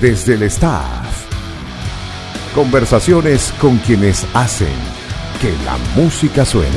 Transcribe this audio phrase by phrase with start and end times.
[0.00, 1.24] desde el staff.
[2.54, 4.74] Conversaciones con quienes hacen
[5.40, 6.70] que la música suene.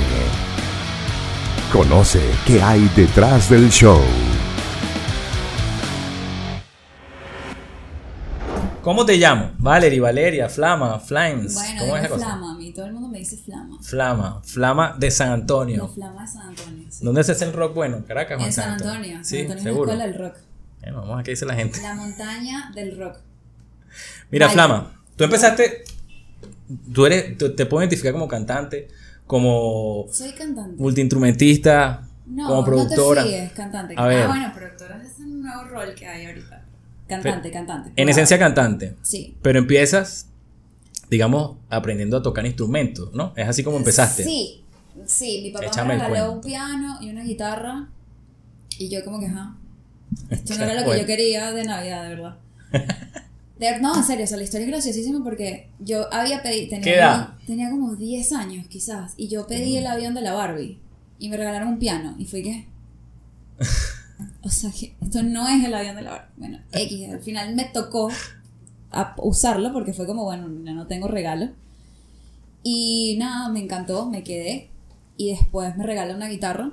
[1.71, 4.01] Conoce qué hay detrás del show.
[8.81, 9.51] ¿Cómo te llamo?
[9.59, 11.53] Valerie, Valeria, Flama, Flames.
[11.53, 12.25] Bueno, ¿Cómo es la cosa?
[12.25, 13.77] Flama, a mí todo el mundo me dice Flama.
[13.81, 15.87] Flama, Flama de San La Antonio.
[15.89, 16.85] Flama de San Antonio.
[16.89, 17.05] sí.
[17.05, 18.03] ¿Dónde se hace el rock bueno?
[18.07, 19.15] Caracas En San Antonio.
[19.17, 20.33] San Sí, Antonio es la escuela del rock.
[20.81, 21.81] Bueno, vamos a ver qué dice la gente.
[21.81, 23.17] La montaña del rock.
[24.31, 24.53] Mira, Vaya.
[24.53, 25.83] Flama, tú empezaste.
[26.93, 27.37] Tú eres.
[27.37, 28.87] tú- te puedo identificar como cantante,
[29.25, 30.75] como Soy cantante.
[30.81, 33.21] multiinstrumentista, No, como productora.
[33.23, 33.93] no te fíes, cantante.
[33.97, 34.23] A ver.
[34.23, 36.65] Ah, bueno, productora es un nuevo rol que hay ahorita.
[37.07, 37.91] Cantante, cantante.
[37.95, 38.95] En esencia, cantante.
[39.01, 39.35] Sí.
[39.41, 40.27] Pero empiezas,
[41.09, 43.33] digamos, aprendiendo a tocar instrumentos, ¿no?
[43.35, 44.23] Es así como empezaste.
[44.23, 44.63] Sí,
[45.07, 47.87] sí, mi papá Échame me regaló un piano y una guitarra
[48.77, 49.55] y yo como que, ajá,
[50.29, 52.37] esto no era lo que yo quería de Navidad, de verdad.
[53.59, 56.75] De- no, en serio, o sea, la historia es graciosísima porque yo había pedido, ¿Qué
[56.77, 57.29] tenía, edad?
[57.45, 60.79] tenía como 10 años quizás, y yo pedí el avión de la Barbie
[61.19, 62.65] y me regalaron un piano y fui que...
[64.41, 66.31] O sea, que esto no es el avión de la Barbie.
[66.37, 68.09] Bueno, X, al final me tocó
[68.91, 71.49] a- usarlo porque fue como, bueno, no tengo regalo.
[72.63, 74.69] Y nada, me encantó, me quedé.
[75.17, 76.71] Y después me regaló una guitarra.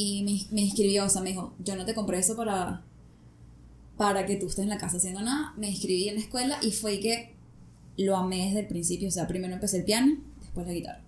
[0.00, 2.82] Y me, me inscribió, o sea, me dijo, yo no te compré eso para,
[3.96, 5.54] para que tú estés en la casa haciendo nada.
[5.56, 7.34] Me inscribí en la escuela y fue que
[7.96, 9.08] lo amé desde el principio.
[9.08, 11.00] O sea, primero empecé el piano, después la guitarra.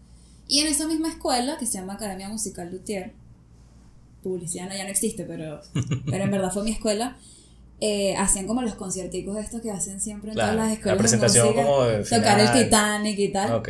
[0.48, 3.12] Y en esa misma escuela, que se llama Academia Musical Luthier,
[4.24, 5.60] publicidad no, ya no existe, pero,
[6.10, 7.16] pero en verdad fue mi escuela.
[7.80, 10.98] eh, hacían como los concierticos estos que hacen siempre en Claro, todas las la escuelas
[10.98, 12.64] presentación de música, como de tocar el final.
[12.64, 13.68] Titanic y tal Ok.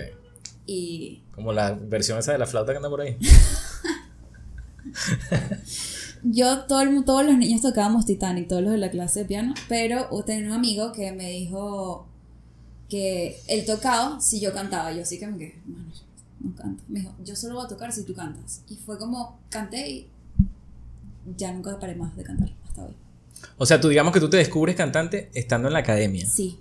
[0.67, 3.19] y Como la versión esa de la flauta que anda por ahí.
[6.23, 9.55] yo todo el todos los niños tocábamos Titanic todos los de la clase de piano
[9.69, 12.07] pero tenía un amigo que me dijo
[12.89, 17.15] que él tocaba si yo cantaba yo así que "Mano, yo no canto me dijo
[17.25, 20.09] yo solo voy a tocar si tú cantas y fue como canté y
[21.37, 22.95] ya nunca paré más de cantar hasta hoy.
[23.57, 26.27] O sea, tú digamos que tú te descubres cantante estando en la academia.
[26.27, 26.59] sí.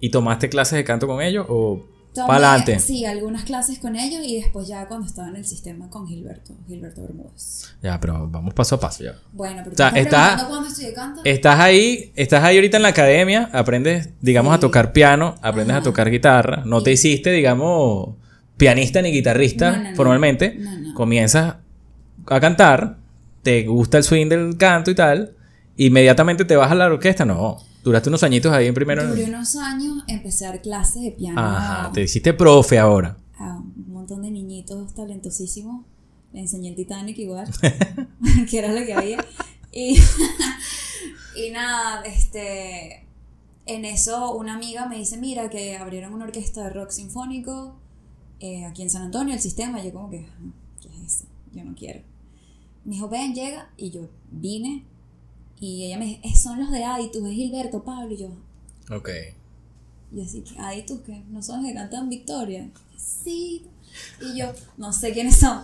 [0.00, 1.82] ¿Y tomaste clases de canto con ellos o
[2.14, 2.78] Tomé, para adelante?
[2.78, 6.54] sí algunas clases con ellos y después ya cuando estaba en el sistema con Gilberto
[6.68, 9.14] Gilberto Bermúdez Ya, pero vamos paso a paso ya.
[9.32, 12.82] bueno pero O sea, tú estás cuándo estudié canto Estás ahí, estás ahí ahorita en
[12.84, 18.14] la academia, aprendes, digamos, a tocar piano, aprendes a tocar guitarra, no te hiciste, digamos,
[18.56, 19.96] pianista ni guitarrista No, no, no.
[19.96, 20.94] formalmente, No, no.
[20.94, 21.56] comienzas
[22.26, 22.96] a cantar,
[23.42, 25.34] te gusta el swing del canto y tal,
[25.76, 29.06] inmediatamente te vas a la orquesta, no, duraste unos añitos ahí en primero.
[29.06, 33.16] Duré unos años, empecé a dar clases de piano Ajá, te hiciste profe ahora.
[33.38, 35.84] a un montón de niñitos talentosísimos.
[36.32, 37.48] Le enseñé el Titanic igual,
[38.50, 39.24] que era lo que había.
[39.70, 39.98] Y,
[41.36, 43.06] y nada, este,
[43.66, 47.76] en eso una amiga me dice, mira, que abrieron una orquesta de rock sinfónico
[48.40, 49.82] eh, aquí en San Antonio, el sistema.
[49.82, 50.52] Yo como que, "Ah,
[50.82, 51.24] ¿qué es eso?
[51.52, 52.00] Yo no quiero.
[52.84, 53.70] Me dijo, ven, llega.
[53.76, 54.84] Y yo vine.
[55.60, 58.12] Y ella me dijo, "Eh, son los de Aditus, es Gilberto, Pablo.
[58.14, 58.28] Y yo,
[58.94, 59.08] Ok.
[60.14, 62.68] y así que, tú que no son los que cantan Victoria.
[62.96, 63.64] Sí.
[64.20, 65.62] Y yo, no sé quiénes son.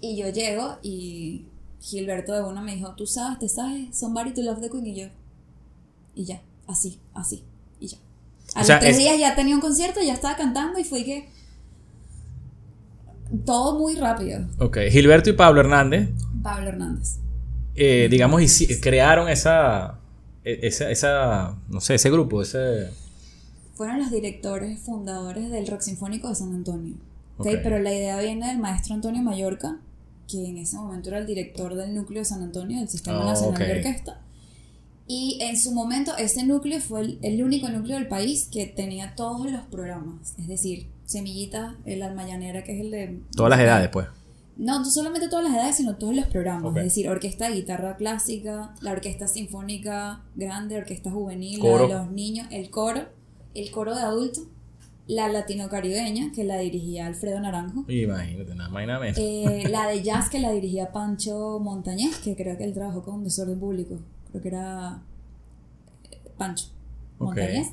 [0.00, 1.46] Y yo llego y
[1.80, 4.86] Gilberto de una me dijo, tú sabes, te sabes, Somebody to Love the Queen.
[4.86, 5.06] Y yo,
[6.14, 7.42] y ya, así, así,
[7.80, 7.98] y ya.
[8.54, 10.84] A O sea, los tres es- días ya tenía un concierto, ya estaba cantando y
[10.84, 11.28] fue que.
[13.46, 14.46] Todo muy rápido.
[14.58, 16.10] Ok, Gilberto y Pablo Hernández,
[16.42, 17.16] Pablo Hernández.
[17.74, 18.42] Eh, digamos,
[18.80, 19.98] crearon esa,
[20.44, 22.90] e- esa, esa, no sé, ese grupo, ese...
[23.74, 26.94] Fueron los directores fundadores del Rock Sinfónico de San Antonio.
[27.38, 27.46] ¿ok?
[27.46, 27.58] Ok.
[27.62, 29.78] Pero la idea viene del maestro Antonio Mallorca,
[30.28, 33.26] que en ese momento era el director del núcleo de San Antonio, del Sistema Ah,
[33.26, 33.76] Nacional de ok.
[33.78, 34.20] Orquesta.
[35.08, 39.14] Y en su momento ese núcleo fue el, el único núcleo del país que tenía
[39.16, 40.34] todos los programas.
[40.38, 43.20] Es decir, Semillita, el alma llanera, que es el de...
[43.34, 44.06] Todas las edades, pues.
[44.62, 46.76] No, no solamente todas las edades, sino todos los programas.
[46.76, 52.10] Es decir, orquesta de guitarra clásica, la orquesta sinfónica grande, orquesta juvenil, la de los
[52.12, 53.08] niños, el coro,
[53.54, 54.44] el coro de adultos,
[55.08, 59.18] la latino-caribeña, que la dirigía Alfredo Naranjo, Imagínate, nada más y nada menos.
[59.18, 63.24] eh, la de jazz, que la dirigía Pancho Montañez, que creo que él trabajó con
[63.24, 63.98] Desorden Público,
[64.30, 65.02] creo que era
[66.12, 66.66] eh, Pancho.
[67.18, 67.68] Montañez,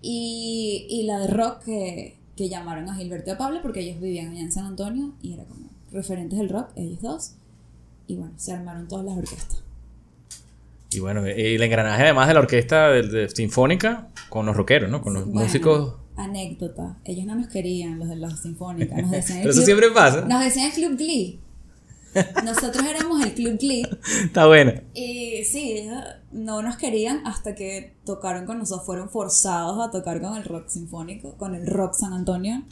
[0.00, 4.00] y, y la de rock, que, que llamaron a Gilberto y a Pablo, porque ellos
[4.00, 7.32] vivían allá en San Antonio, y era como referentes del rock, ellos dos,
[8.06, 9.62] y bueno, se armaron todas las orquestas.
[10.90, 14.90] Y bueno, y el engranaje además de la orquesta de, de sinfónica con los rockeros,
[14.90, 15.02] ¿no?
[15.02, 15.94] Con los Bueno, músicos.
[16.16, 19.64] Anécdota, ellos no nos querían, los de la sinfónica, nos decían el Pero eso club-
[19.66, 20.22] siempre pasa.
[20.22, 21.40] Nos decían el Club Glee.
[22.44, 23.86] Nosotros éramos el Club Glee.
[24.24, 24.82] Está buena.
[24.94, 25.86] Y sí,
[26.32, 30.68] no nos querían hasta que tocaron con nosotros, fueron forzados a tocar con el rock
[30.68, 32.62] sinfónico, con el rock San Antonio,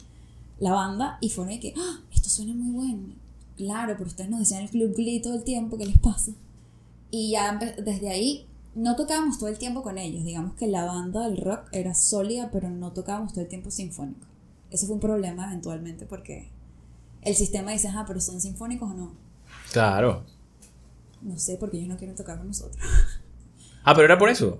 [0.59, 1.99] la banda, y fueron de que, ¡Ah!
[2.27, 3.15] Esto suena muy bueno.
[3.55, 6.31] Claro, pero ustedes nos decían el Club Glee todo el tiempo, ¿qué les pasa?
[7.09, 8.45] Y ya desde ahí
[8.75, 12.51] no tocábamos todo el tiempo con ellos, digamos que la banda del rock era sólida,
[12.51, 14.27] pero no tocábamos todo el tiempo sinfónico.
[14.69, 16.49] Eso fue un problema eventualmente porque
[17.21, 19.11] el sistema dice, ah, pero son sinfónicos o no.
[19.71, 20.25] Claro.
[21.21, 22.77] No sé, porque ellos no quieren tocar con nosotros.
[23.83, 24.59] Ah, pero era por eso.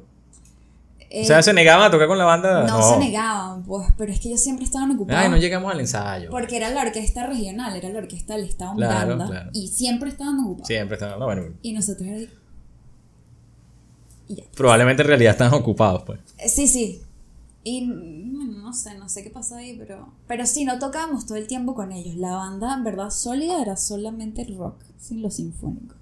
[1.10, 2.66] Eh, o sea, se negaban a tocar con la banda.
[2.68, 5.24] no, se negaban, pues, pero es que ellos siempre estaban ocupados.
[5.24, 6.30] Ay, no llegamos al ensayo.
[6.30, 9.50] Porque era la orquesta regional, era la orquesta del Estado Claro, Miranda, claro.
[9.54, 10.68] y siempre estaban ocupados.
[10.68, 11.18] Siempre estaban.
[11.20, 12.30] No, bueno, Y nosotros era
[14.28, 14.44] Y ya.
[14.56, 16.20] probablemente en realidad estaban ocupados, pues.
[16.38, 17.02] Eh, Sí, sí.
[17.64, 20.10] Y mm, no sé, no sé qué pasó ahí, pero.
[20.28, 22.16] Pero sí, no tocábamos todo el tiempo con ellos.
[22.16, 25.96] La banda, en verdad, sólida era solamente el rock, sin lo sinfónico.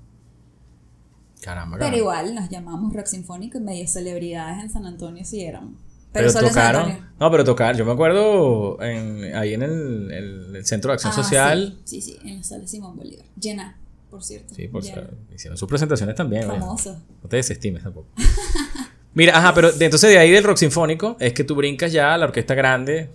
[1.45, 5.74] Caramba, Pero igual nos llamamos rock sinfónico y medio celebridades en San Antonio sí éramos.
[6.12, 6.97] Pero, tocaron.
[7.19, 7.75] No, pero tocar.
[7.77, 11.77] Yo me acuerdo en, ahí en el, el- el Centro de Acción Ah, Social.
[11.83, 13.25] Sí, sí, sí, en la sala Simón Bolívar.
[13.39, 13.77] Llena,
[14.09, 14.56] por cierto.
[14.56, 16.47] Sí, por ser- hicieron sus presentaciones también.
[16.47, 16.97] Famoso.
[17.21, 18.07] No te desestimes tampoco.
[19.13, 22.13] Mira, ajá, pero de- entonces de ahí del rock sinfónico es que tú brincas ya
[22.13, 23.09] a la orquesta grande.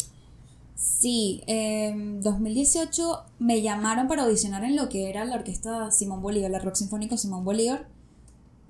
[0.75, 6.51] Sí, en 2018 me llamaron para audicionar en lo que era la orquesta Simón Bolívar,
[6.51, 7.87] la Rock Sinfónico Simón Bolívar,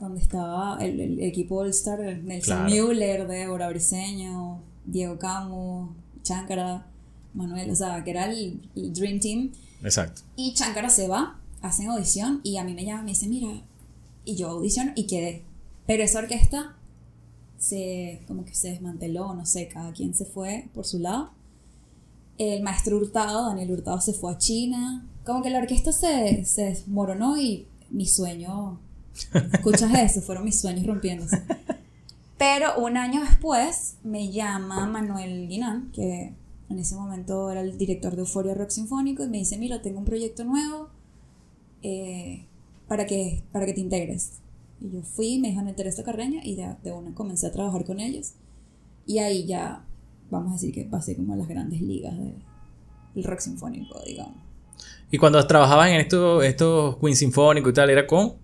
[0.01, 2.71] donde estaba el, el equipo All Star, Nelson Claro.
[2.71, 5.91] Müller, Débora Briseño, Diego Camus,
[6.23, 6.87] Chánkara,
[7.35, 9.53] Manuel, o sea, que era el, el Dream Team.
[9.83, 10.23] Exacto.
[10.37, 13.63] Y Chánkara se va, hacen audición y a mí me llaman y me dice, mira,
[14.25, 15.43] y yo audiciono y quedé.
[15.87, 16.77] Pero esa orquesta
[17.59, 21.31] se, como que se desmanteló, no sé, cada quien se fue por su lado.
[22.39, 25.07] El maestro Hurtado, Daniel Hurtado, se fue a China.
[25.27, 28.81] Como que la orquesta se, se desmoronó y mi sueño,
[29.53, 31.43] escuchas eso, fueron mis sueños rompiéndose.
[32.39, 36.33] Pero un año después me llama Manuel Guinán, que
[36.71, 39.99] en ese momento era el director de Euforia Rock Sinfónico, y me dice, mira, tengo
[39.99, 40.89] un proyecto nuevo
[41.83, 42.47] eh,
[42.89, 44.39] para, que, para que te integres.
[44.81, 48.01] Y yo fui, me dijo, Teresa Carreño, y de, de una comencé a trabajar con
[48.01, 48.33] ellos.
[49.07, 49.85] Y ahí ya,
[50.31, 52.35] vamos a decir que pasé como a las grandes ligas de-
[53.15, 54.37] del rock sinfónico, digamos.
[55.11, 58.35] Y cuando trabajabas en estos, estos Queen Sinfónico y tal, ¿era con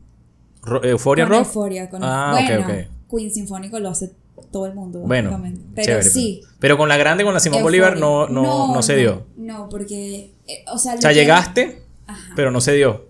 [0.85, 1.47] Euphoria con Rock?
[1.47, 2.85] Euforia, con Ah, bueno.
[3.11, 4.13] Queen Sinfónico lo hace
[4.51, 5.31] todo el mundo, Bueno.
[5.75, 6.43] Pero chévere, sí.
[6.59, 7.83] Pero, con la grande, con la Simón Euforia.
[7.83, 9.27] Bolívar, no, no, no, se dio.
[9.37, 12.33] No, porque, eh, o sea, O sea, llegaste, Ajá.
[12.37, 13.07] pero no se dio.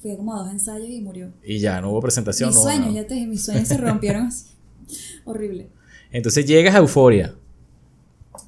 [0.00, 1.30] Fui a como a dos ensayos y murió.
[1.44, 2.48] Y ya, no hubo presentación.
[2.50, 4.46] Mis no- sueños, ya te dije, mis sueños se rompieron así.
[5.24, 5.68] Horrible.
[6.10, 7.34] Entonces llegas a Euforia.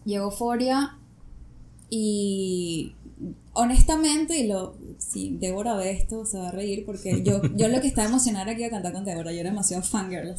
[0.04, 0.96] Llegó Euforia
[1.90, 2.94] y
[3.54, 7.80] honestamente, y lo, si Débora ve esto, se va a reír porque yo, yo lo
[7.80, 10.34] que estaba emocionada era que iba a cantar con Débora, yo era demasiado fangirl.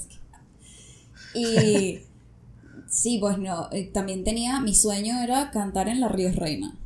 [1.34, 2.00] Y
[2.90, 6.78] sí, pues no, eh, también tenía, mi sueño era cantar en La Ríos Reina.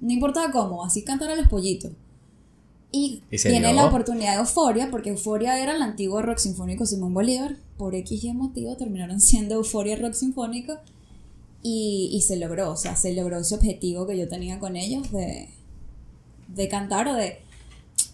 [0.00, 1.92] No importaba cómo, así cantar a los pollitos.
[2.92, 6.86] Y, ¿Y se tiene la oportunidad de Euforia, porque Euforia era el antiguo rock sinfónico
[6.86, 7.56] Simón Bolívar.
[7.76, 10.78] Por X y motivo terminaron siendo Euforia Rock Sinfónico.
[11.62, 15.10] Y, y se logró, o sea, se logró ese objetivo que yo tenía con ellos
[15.12, 15.48] de,
[16.48, 17.38] de cantar o de...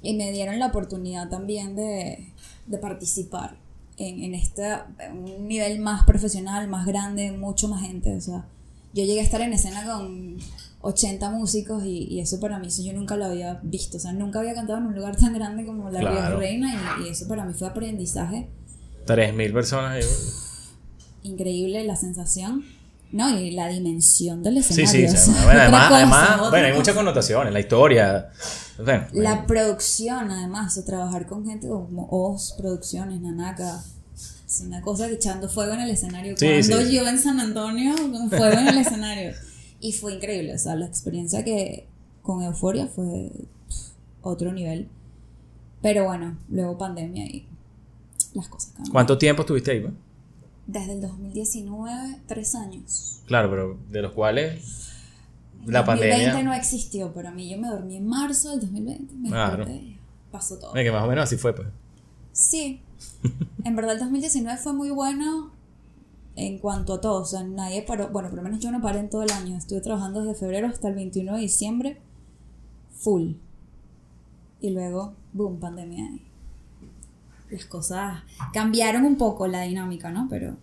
[0.02, 2.28] Y me dieron la oportunidad también de,
[2.66, 3.56] de participar
[3.98, 4.62] en, en este
[4.98, 8.14] en un nivel más profesional, más grande, mucho más gente.
[8.16, 8.46] O sea,
[8.92, 10.36] yo llegué a estar en escena con
[10.80, 13.96] 80 músicos y, y eso para mí, eso yo nunca lo había visto.
[13.96, 16.38] O sea, nunca había cantado en un lugar tan grande como la Río Claro.
[16.38, 18.48] Reina y, y eso para mí fue aprendizaje
[19.06, 21.30] 3.000 personas ahí.
[21.30, 22.64] increíble, la sensación.
[23.12, 25.10] No, y la dimensión del Sí, escenario.
[25.10, 25.16] sí.
[25.16, 25.32] sí.
[25.32, 27.52] sea, Bueno, además, cosa, además bueno, hay muchas connotaciones.
[27.52, 28.30] La historia.
[28.78, 33.82] Bueno, La producción, además, o trabajar con gente como Oz Producciones, Nanaka.
[34.46, 36.34] Es una cosa que echando fuego en el escenario.
[36.36, 36.94] Sí, Cuando sí.
[36.94, 39.32] yo en San Antonio, con fuego en el escenario.
[39.80, 40.54] Y fue increíble.
[40.54, 41.86] O sea, la experiencia que
[42.22, 43.30] con Euforia fue
[44.22, 44.88] otro nivel.
[45.82, 47.46] Pero bueno, luego pandemia y
[48.34, 48.92] las cosas cambian.
[48.92, 49.80] ¿Cuánto tiempo estuviste ahí?
[49.80, 49.92] pues?
[50.66, 53.22] Desde el 2019, tres años.
[53.26, 54.90] Claro, pero de los cuales
[55.64, 56.42] la 2020 pandemia.
[56.44, 57.48] no existió para mí.
[57.48, 59.14] Yo me dormí en marzo del 2020.
[59.14, 59.64] Me Claro.
[59.64, 59.98] desperté,
[60.30, 60.74] pasó todo.
[60.76, 61.68] Eh, que más o menos así fue, pues.
[62.32, 62.80] Sí.
[63.64, 65.50] En verdad el 2019 fue muy bueno
[66.34, 67.22] en cuanto a todo.
[67.22, 68.08] O sea, nadie paró.
[68.08, 69.56] Bueno, por lo menos yo no paré en todo el año.
[69.56, 72.00] Estuve trabajando desde febrero hasta el 21 de diciembre.
[72.98, 73.32] Full.
[74.60, 76.08] Y luego, boom, pandemia.
[77.50, 78.22] Las cosas
[78.52, 80.26] cambiaron un poco la dinámica, ¿no?
[80.28, 80.56] Pero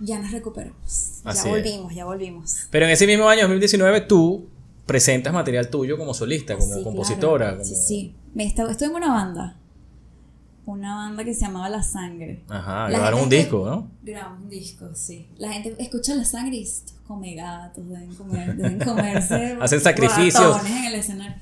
[0.00, 1.20] ya nos recuperamos.
[1.24, 1.64] Así ya es.
[1.64, 2.66] volvimos, ya volvimos.
[2.70, 4.48] Pero en ese mismo año, 2019, tú
[4.86, 7.46] presentas material tuyo como solista, como Sí, compositora.
[7.50, 7.58] claro.
[7.62, 8.14] como- Sí, sí.
[8.34, 9.56] Me estaba, estuve en una banda.
[10.64, 12.42] Una banda que se llamaba La Sangre.
[12.48, 13.90] Ajá, La grabaron un disco, ¿no?
[14.02, 15.28] Grabamos un disco, sí.
[15.36, 19.56] La gente escucha La Sangre y estos come gatos, deben, comer, deben comerse.
[19.60, 20.34] Hacen sacrificios.
[20.56, 21.36] ratones en el escenario.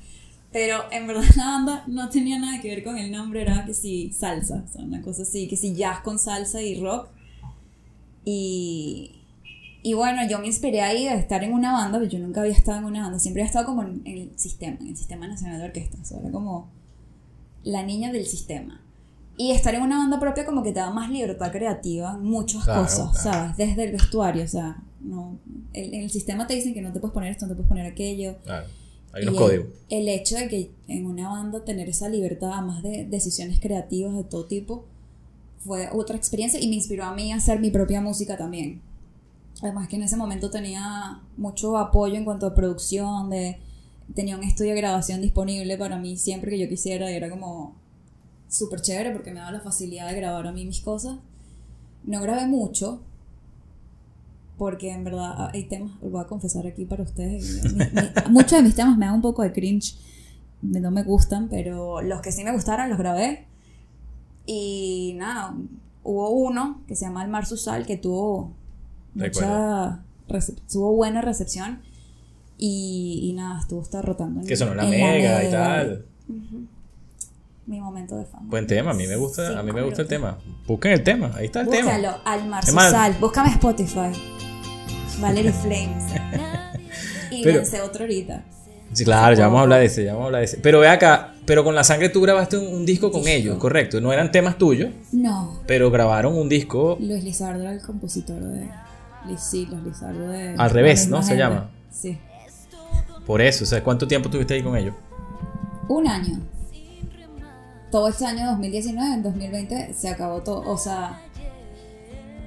[0.51, 3.73] Pero en verdad la banda no tenía nada que ver con el nombre, era que
[3.73, 7.07] sí, salsa, o sea, una cosa así, que sí, jazz con salsa y rock.
[8.25, 9.21] Y,
[9.83, 12.53] y bueno, yo me inspiré ahí de estar en una banda, pero yo nunca había
[12.53, 15.59] estado en una banda, siempre había estado como en, el sistema, en el Sistema Nacional
[15.59, 16.69] de Orquesta, o sea, era como
[17.63, 18.81] la niña del sistema.
[19.37, 22.65] Y estar en una banda propia como que te da más libertad creativa en muchas
[22.65, 23.39] Claro, cosas, claro.
[23.39, 23.57] ¿sabes?
[23.57, 25.39] Desde el vestuario, o sea, no,
[25.73, 27.69] el- en el sistema te dicen que no te puedes poner esto, no te puedes
[27.69, 28.35] poner aquello.
[28.43, 28.67] Claro.
[29.13, 29.67] Hay Y unos el- códigos.
[29.89, 34.23] El, hecho de que en una banda tener esa libertad, además de decisiones creativas de
[34.23, 34.85] todo tipo,
[35.59, 38.81] fue otra experiencia y me inspiró a mí a hacer mi propia música también.
[39.61, 43.57] Además que en ese momento tenía mucho apoyo en cuanto a producción, de,
[44.15, 47.75] tenía un estudio de grabación disponible para mí siempre que yo quisiera y era como
[48.49, 51.17] súper chévere porque me daba la facilidad de grabar a mí mis cosas.
[52.03, 53.01] No grabé mucho,
[54.61, 58.51] porque en verdad hay temas, lo voy a confesar aquí para ustedes, mi- mi- muchos
[58.59, 59.97] de mis temas me dan un poco de cringe,
[60.61, 63.47] no me gustan, pero los que sí me gustaron los grabé.
[64.45, 65.55] Y nada,
[66.03, 68.51] hubo uno que se llama El Mar Susal que tuvo
[69.15, 70.03] mucha
[70.71, 71.79] tuvo buena recepción
[72.59, 74.41] y, y nada, estuvo hasta rotando.
[74.41, 76.05] en- Que sonó la mega y tal.
[77.65, 78.45] Mi momento de fama.
[78.47, 80.37] Buen tema, a mí me gusta, Sí, a mí me gusta el tema.
[80.67, 81.93] Busquen el tema, ahí está el tema.
[81.97, 84.11] Búscalo, Al Mar Susal, búscame Spotify.
[85.21, 86.03] Valerie Flames.
[87.31, 88.43] y Pero- lancé otro ahorita.
[88.93, 90.57] Sí, claro, ya vamos a hablar de ese, ya vamos a hablar de ese.
[90.57, 93.33] Pero ve acá, pero con la sangre tú grabaste un, un disco con Disco.
[93.37, 94.01] ellos, correcto.
[94.01, 98.67] No eran temas tuyos, No, pero grabaron un disco Luis Lizardo era el compositor de.
[99.37, 100.55] Sí, Luis Lizardo de.
[100.57, 101.21] Al revés, ¿no?
[101.21, 101.43] Se gente.
[101.43, 101.69] llama.
[101.89, 102.17] Sí.
[103.25, 103.63] por eso.
[103.63, 104.93] O sea, ¿cuánto tiempo estuviste ahí con ellos?
[105.87, 106.39] Un año.
[107.91, 110.69] Todo este año 2019, en 2020 se acabó todo.
[110.69, 111.21] O sea,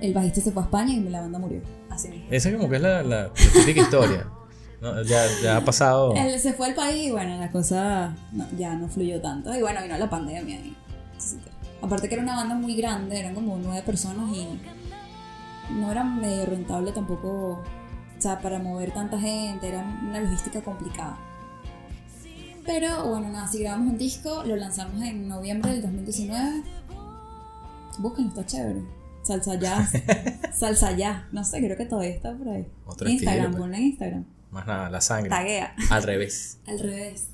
[0.02, 1.60] el bajista se fue a España y la banda murió.
[1.94, 2.26] Así mismo.
[2.30, 4.26] Esa como que es la, la, la típica historia.
[4.80, 6.14] No, ya, ya ha pasado.
[6.14, 9.54] Él se fue al país y bueno, la cosa no- ya no fluyó tanto.
[9.54, 10.56] Y bueno, vino la pandemia.
[10.56, 10.76] y-
[11.80, 14.46] aparte que era una banda muy grande, eran como nueve personas y
[15.72, 17.62] no era medio rentable tampoco.
[18.18, 21.18] O sea, para mover tanta gente, era una logística complicada.
[22.66, 26.62] Pero bueno, nada, si grabamos un disco, lo lanzamos en noviembre del 2019.
[27.98, 28.82] Búsquenlo, está chévere.
[29.24, 29.92] Salsa Jazz.
[30.52, 31.22] Salsa Jazz.
[31.32, 32.66] No sé, creo que todavía está por ahí.
[32.86, 33.60] Otro Instagram, estilo, pues.
[33.62, 34.24] ponle en Instagram.
[34.50, 35.30] Más nada, la sangre.
[35.30, 35.74] Taguea.
[35.90, 36.58] Al revés.
[36.66, 37.28] Al revés.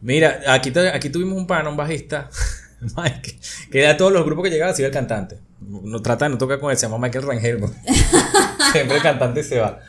[0.00, 2.30] Mira, aquí, aquí tuvimos un pana, un bajista,
[2.96, 3.38] Mike,
[3.70, 5.38] que de todos los grupos que llegaba se iba el cantante.
[5.60, 7.64] No trata no tocar con él, se llama Michael Rangel.
[8.72, 9.80] Siempre el cantante se va.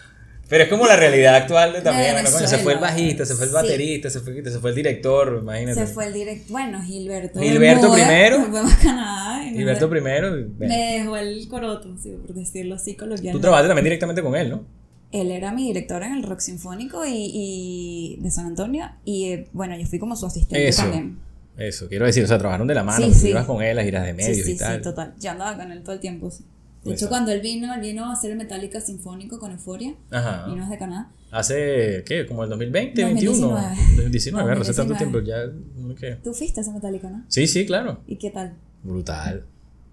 [0.50, 2.26] Pero es como la realidad actual de también.
[2.26, 3.56] Se fue el bajista, se fue el Sí.
[3.56, 5.86] baterista, se fue, se fue el director, imagínate.
[5.86, 6.46] Se fue el directo.
[6.54, 7.40] Bueno, Gilberto.
[7.40, 8.46] Gilberto Bermúdez, primero.
[8.46, 9.46] Fue a Canadá.
[9.46, 10.40] y Gilberto primero.
[10.40, 14.36] y, bueno, Me dejó el coroto, sí, por decirlo así tú trabajaste también directamente con
[14.36, 14.66] él, ¿no?
[15.12, 18.90] Él era mi director en el Rock Sinfónico y, y de San Antonio.
[19.06, 20.82] Y eh, bueno, yo fui como su asistente Eso.
[20.84, 21.18] también.
[21.58, 23.30] Eso, quiero decir, o sea, trabajaron de la mano, Sí, sí.
[23.30, 24.78] ibas con él, las giras de medios sí, y tal.
[24.78, 25.14] sí, total.
[25.20, 26.30] Yo andaba con él todo el tiempo.
[26.30, 26.44] sí.
[26.90, 29.96] De hecho, cuando él vino, él vino a hacer el Metallica Sinfónico con Euforia.
[30.12, 30.48] Ajá.
[30.48, 31.12] Vino desde Canadá.
[31.32, 32.26] Hace, ¿qué?
[32.26, 33.54] Como el 2020, 2019.
[33.54, 33.94] 21.
[33.98, 35.52] 2019, claro, hace tanto 2019.
[35.54, 35.96] tiempo ya.
[36.00, 36.16] ¿qué?
[36.24, 37.24] Tú fuiste a ese Metallica, ¿no?
[37.28, 38.00] Sí, sí, claro.
[38.08, 38.54] ¿Y qué tal?
[38.84, 39.44] Brutal.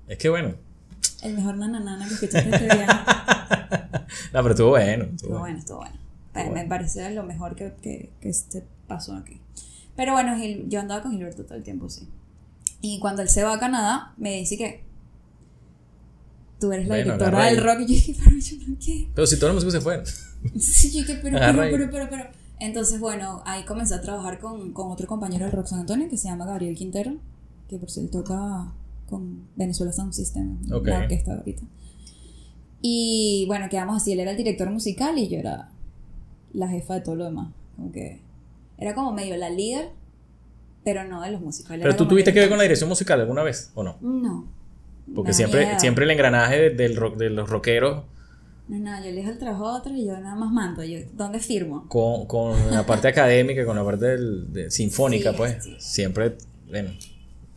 [0.09, 0.55] Es que bueno.
[1.23, 2.87] El mejor nananana que escuchaste este viaje.
[4.33, 5.05] No, pero estuvo bueno.
[5.05, 5.59] Estuvo Estuvo bueno.
[5.59, 5.95] estuvo bueno.
[5.95, 6.63] Estuvo Me- bueno.
[6.63, 9.41] Me parece lo mejor que, que, que este pasó aquí.
[9.97, 12.09] Pero bueno, Gil- yo andaba con Gilberto todo el tiempo, sí.
[12.81, 14.83] Y cuando él se va a Canadá, me dice que
[16.61, 17.79] tú eres la Bueno, directora del rock.
[17.81, 19.11] Y yo dije, pero yo no quiero.
[19.15, 20.05] Pero si todos los músicos se fueron.
[20.61, 22.25] Sí, yo dije, pero, pero, pero, pero, pero.
[22.61, 26.17] Entonces, bueno, ahí comencé a trabajar con, con otro compañero del Rock San Antonio que
[26.17, 27.17] se llama Gabriel Quintero,
[27.69, 28.73] que por cierto toca
[29.09, 30.87] con Venezuela Sound System, Ok.
[30.87, 31.63] la orquesta ahorita.
[32.81, 35.71] Y bueno, quedamos así, él era el director musical y yo era
[36.53, 37.53] la jefa de todo lo demás.
[37.77, 38.21] Como que
[38.79, 39.91] era como medio la líder,
[40.85, 41.73] pero no de los músicos.
[41.73, 43.97] Él Pero tú tuviste que ver con la dirección musical alguna vez, ¿o no?
[44.01, 44.47] No.
[45.15, 45.81] Porque No, siempre, miedo.
[45.81, 48.05] siempre el engranaje de, del rock, de los rockeros
[48.69, 50.83] No, no, yo le dejo el trabajo a otro y yo nada más mando.
[50.85, 51.87] Yo, ¿Dónde firmo?
[51.89, 55.65] con, con la parte académica, con la parte del, de- sinfónica, Sí, pues.
[55.65, 55.77] sí.
[55.79, 56.37] Siempre,
[56.69, 56.91] bueno,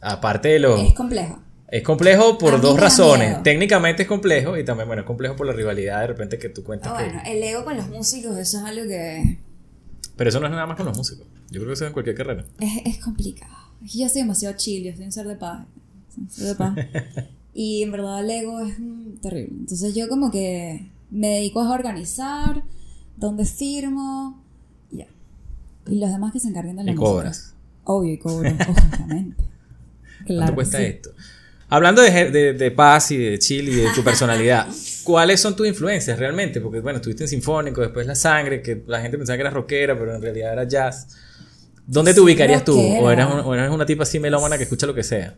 [0.01, 0.80] aparte de los...
[0.82, 1.39] Es complejo.
[1.70, 3.27] Es complejo A por mí dos razones.
[3.30, 3.44] miedo.
[3.44, 6.63] Técnicamente es complejo y también, bueno, es complejo por la rivalidad de repente que tú
[6.63, 6.92] cuentas.
[6.94, 9.39] Ah, que- bueno, el ego con los músicos, eso es algo que
[10.16, 11.25] Pero eso no es nada más con los músicos.
[11.50, 12.46] Yo creo que eso es en cualquier carrera.
[12.60, 13.54] es, es complicado.
[13.82, 15.66] Yo soy demasiado chill, yo soy un ser de paz.
[16.13, 16.75] soy un ser de paz.
[17.60, 19.56] y en verdad el ego es mm, terrible.
[19.62, 22.62] Entonces yo como que me dedico a organizar,
[23.16, 24.40] dónde firmo,
[24.92, 25.08] y ya.
[25.88, 27.10] Y los demás que se encarguen de la Y música.
[27.12, 27.54] cobras.
[27.86, 28.48] Obvio, y cobro,
[28.96, 29.44] obviamente.
[30.26, 30.40] Claro.
[30.42, 30.84] ¿Cuánto cuesta sí.
[30.84, 31.10] esto?
[31.70, 34.68] Hablando de, de- de paz y de chill y de tu personalidad,
[35.04, 36.62] ¿cuáles son tus influencias realmente?
[36.62, 39.98] Porque, bueno, estuviste en Sinfónico, después La Sangre, que la gente pensaba que era rockera,
[39.98, 41.08] pero en realidad era jazz.
[41.88, 42.76] ¿Dónde te Sí, ubicarías tú?
[42.76, 43.02] rockera.
[43.02, 45.34] ¿O eres, un- o eres una tipa así melómana que escucha lo que sea?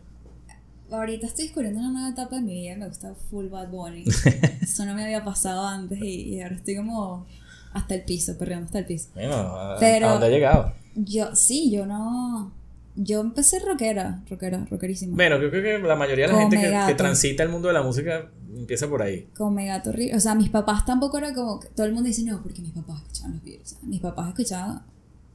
[0.90, 2.76] Ahorita estoy descubriendo una nueva etapa de mi vida.
[2.76, 4.04] Me gusta full Bad Bunny.
[4.62, 7.26] Eso no me había pasado antes y, y ahora estoy como
[7.72, 9.08] hasta el piso, perreando hasta el piso.
[9.14, 10.72] Bueno, ¿a, Pero- a dónde ha llegado?
[10.94, 12.52] Yo, sí, yo no.
[12.96, 15.14] Yo empecé rockera, rockera, rockerísima.
[15.14, 17.74] Bueno, yo creo que la mayoría de la Come gente que, transita el mundo de
[17.74, 19.28] la música empieza por ahí.
[19.36, 19.92] Con gato.
[20.14, 21.60] O sea, mis papás tampoco era como.
[21.60, 23.78] que Todo el mundo dice, no, porque mis papás escuchaban los Beatles.
[23.82, 24.82] Mis papás escuchaban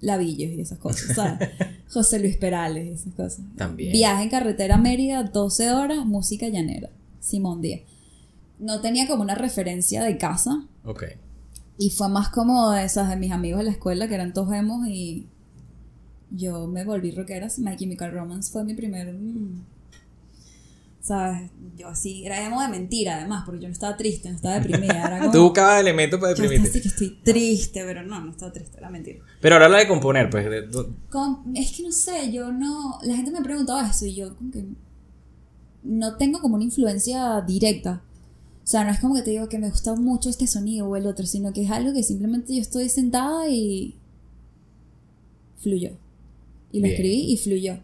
[0.06, 1.50] Lavillos y esas cosas, ¿sabes?
[1.90, 3.46] José Luis Perales y esas cosas.
[3.58, 3.92] También.
[3.92, 6.90] Viaje en carretera a Mérida, 12 horas, música llanera.
[7.20, 7.82] Simón Díaz.
[8.60, 10.66] No tenía como una referencia de casa.
[10.86, 11.04] Ok.
[11.78, 14.54] Y fue más como de esas de mis amigos de la escuela que eran todos
[14.54, 15.28] emos y
[16.32, 17.48] yo me volví rockera.
[17.58, 19.14] My Chemical Romance fue mi primer.
[19.14, 19.66] mm,
[21.06, 21.52] ¿Sabes?
[21.78, 25.06] Yo así, era emo de mentira además, porque yo no estaba triste, no estaba deprimida.
[25.06, 26.70] Era como, Tú buscabas elementos para yo deprimirte.
[26.72, 29.24] así que estoy triste, pero no, no estaba triste, era mentira.
[29.40, 30.46] Pero ahora la de componer, pues.
[30.50, 32.98] de- de- Con- es que no sé, yo no.
[33.04, 34.66] La gente me preguntaba eso y yo como que.
[35.84, 38.02] No tengo como una influencia directa.
[38.64, 40.96] O sea, no es como que te digo que me gusta mucho este sonido o
[40.96, 43.96] el otro, sino que es algo que simplemente yo estoy sentada y.
[45.60, 45.92] fluyó.
[46.72, 46.96] Y lo Bien.
[46.96, 47.78] escribí y fluyó.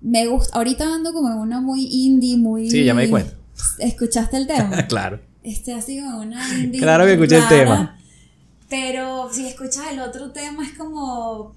[0.00, 0.56] Me gusta.
[0.56, 2.70] Ahorita ando como en una muy indie, muy.
[2.70, 3.34] Sí, ya me di cuenta.
[3.78, 4.86] ¿Escuchaste el tema?
[4.88, 5.20] claro.
[5.42, 6.80] Este así como una indie.
[6.80, 7.98] Claro que escuché el tema.
[8.68, 11.54] Pero si escuchas el otro tema es como.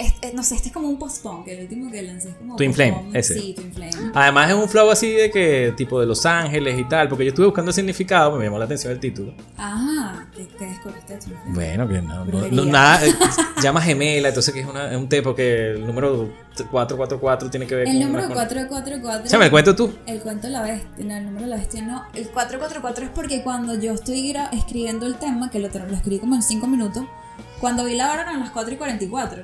[0.00, 1.46] Es- es- no sé, este es como un post-punk.
[1.48, 2.56] El último que lancé es como.
[2.56, 3.34] Twin Flame, ese.
[3.34, 4.10] Sí, Twin Flame.
[4.14, 7.28] Además es un flow así de que, tipo de Los Ángeles y tal, porque yo
[7.30, 9.32] estuve buscando el significado, me llamó la atención el título.
[9.56, 11.54] Ajá, ¿qué, qué descubriste de Twin Flame?
[11.54, 12.02] Bueno, que
[12.50, 13.14] no, nada, eh,
[13.62, 16.28] llama gemela, entonces que es, una, es un té porque el número
[16.70, 18.02] 444 tiene que ver El con...
[18.06, 19.26] número una- 444.
[19.26, 19.92] Échame el cuento tú.
[20.06, 22.04] El cuento de la bestia, no, el número de la bestia no.
[22.14, 26.34] El 444 es porque cuando yo estoy escribiendo el tema, que lo, lo escribí como
[26.34, 27.04] en 5 minutos,
[27.60, 29.42] cuando vi la hora eran las 4 y 44.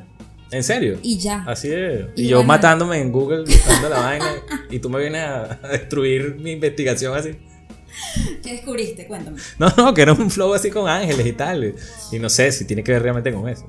[0.51, 0.99] ¿En serio?
[1.03, 1.45] Y ya.
[1.47, 2.07] Así es.
[2.17, 2.49] Y, Y yo bueno.
[2.49, 4.27] matándome en Google, buscando la vaina,
[4.71, 7.37] y tú me vienes a, a destruir mi investigación así.
[8.43, 9.07] ¿Qué descubriste?
[9.07, 9.39] Cuéntame.
[9.59, 11.75] No, no, que era un flow así con ángeles y tal.
[12.13, 13.67] Y no sé si tiene que ver realmente con eso.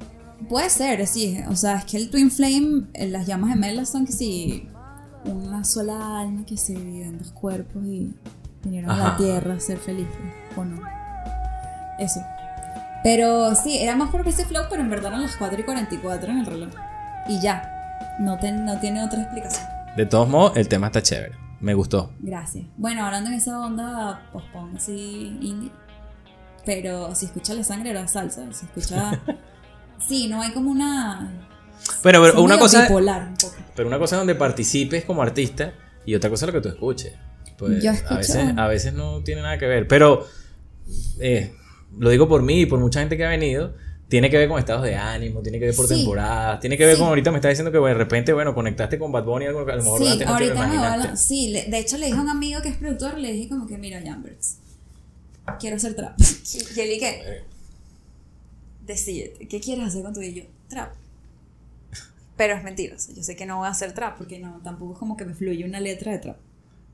[0.49, 1.39] Puede ser, sí.
[1.49, 4.67] O sea, es que el Twin Flame, eh, las llamas gemelas son que sí,
[5.25, 8.13] una sola alma que se divide en dos cuerpos y
[8.63, 10.13] vinieron a la tierra a ser felices.
[10.55, 10.79] ¿O no?
[11.99, 12.19] Eso.
[13.03, 16.31] Pero sí, era más por ese flow, pero en verdad eran las 4 y 44
[16.31, 16.69] en el reloj.
[17.29, 17.73] Y ya.
[18.19, 19.65] No, ten- no tiene otra explicación.
[19.95, 21.35] De todos modos, el tema está chévere.
[21.59, 22.11] Me gustó.
[22.19, 22.65] Gracias.
[22.77, 25.71] Bueno, hablando en esa onda post-punk así indie.
[26.65, 28.43] Pero si escucha la sangre era salsa.
[28.51, 29.19] Si escucha.
[30.07, 31.31] sí, no hay como una.
[32.03, 32.83] Pero, pero una cosa.
[32.83, 33.55] bipolar un poco.
[33.75, 35.73] Pero una cosa es donde participes como artista
[36.05, 37.13] y otra cosa es lo que tú escuches.
[37.57, 39.87] Pues, Yo a, escucho- veces, a veces no tiene nada que ver.
[39.87, 40.25] Pero
[41.19, 41.55] eh,
[41.97, 43.73] lo digo por mí y por mucha gente que ha venido.
[44.09, 45.95] Tiene que ver con estados de ánimo, tiene que ver por Sí.
[45.97, 46.99] temporadas, tiene que ver Sí.
[47.01, 49.65] con ahorita me está diciendo que bueno, de repente, bueno, conectaste con Bad Bunny, algo
[49.65, 51.17] que a lo mejor Sí, antes no te lo ahorita imaginaste.
[51.17, 53.77] Sí, de hecho le dije a un amigo que es productor, le dije como que,
[53.77, 54.59] mira, Jamberts,
[55.59, 56.17] quiero hacer trap.
[56.75, 57.43] Y él dije,
[58.85, 60.43] decídete, ¿qué quieres hacer con tu y yo?
[60.69, 60.93] Trap.
[62.37, 64.99] Pero es mentira, yo sé que no voy a hacer trap porque no, tampoco es
[64.99, 66.37] como que me fluye una letra de trap.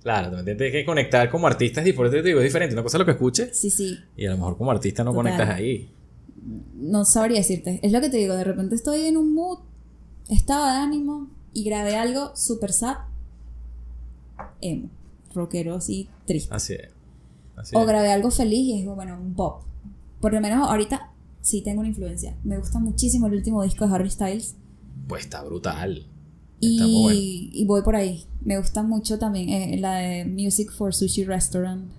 [0.04, 2.76] Claro, también tienes que conectar como artista es diferente, te digo, es diferente.
[2.76, 5.12] Una cosa es lo que escuches Sí, sí, y a lo mejor como artista no
[5.12, 5.24] Total.
[5.24, 5.90] conectas ahí.
[6.76, 7.80] no sabría decirte.
[7.82, 9.60] Es lo que te digo, de repente estoy en un mood,
[10.30, 12.98] estado de ánimo y grabé algo super sad,
[14.62, 14.90] emo,
[15.34, 16.54] rockero así, triste.
[16.54, 16.90] Así es.
[17.56, 17.88] Así O es.
[17.88, 19.64] grabé algo feliz y es bueno, un pop.
[20.20, 21.12] Por lo menos ahorita
[21.42, 22.36] sí tengo una influencia.
[22.44, 24.56] Me gusta muchísimo el último disco de Harry Styles.
[25.08, 26.08] Pues está brutal.
[26.72, 27.18] Está muy Y, bueno.
[27.54, 28.26] y voy por ahí.
[28.42, 31.90] Me gusta mucho también eh, la de Music for Sushi Restaurant.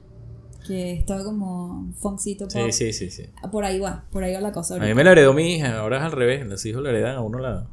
[0.67, 2.71] Que es todo como funkcito pop.
[2.71, 3.29] Sí, sí, sí, sí.
[3.53, 4.77] Por ahí va, por ahí va la cosa.
[4.77, 6.47] A mí me la heredó mi hija, ahora es al revés.
[6.47, 7.67] Los hijos le heredan a uno la.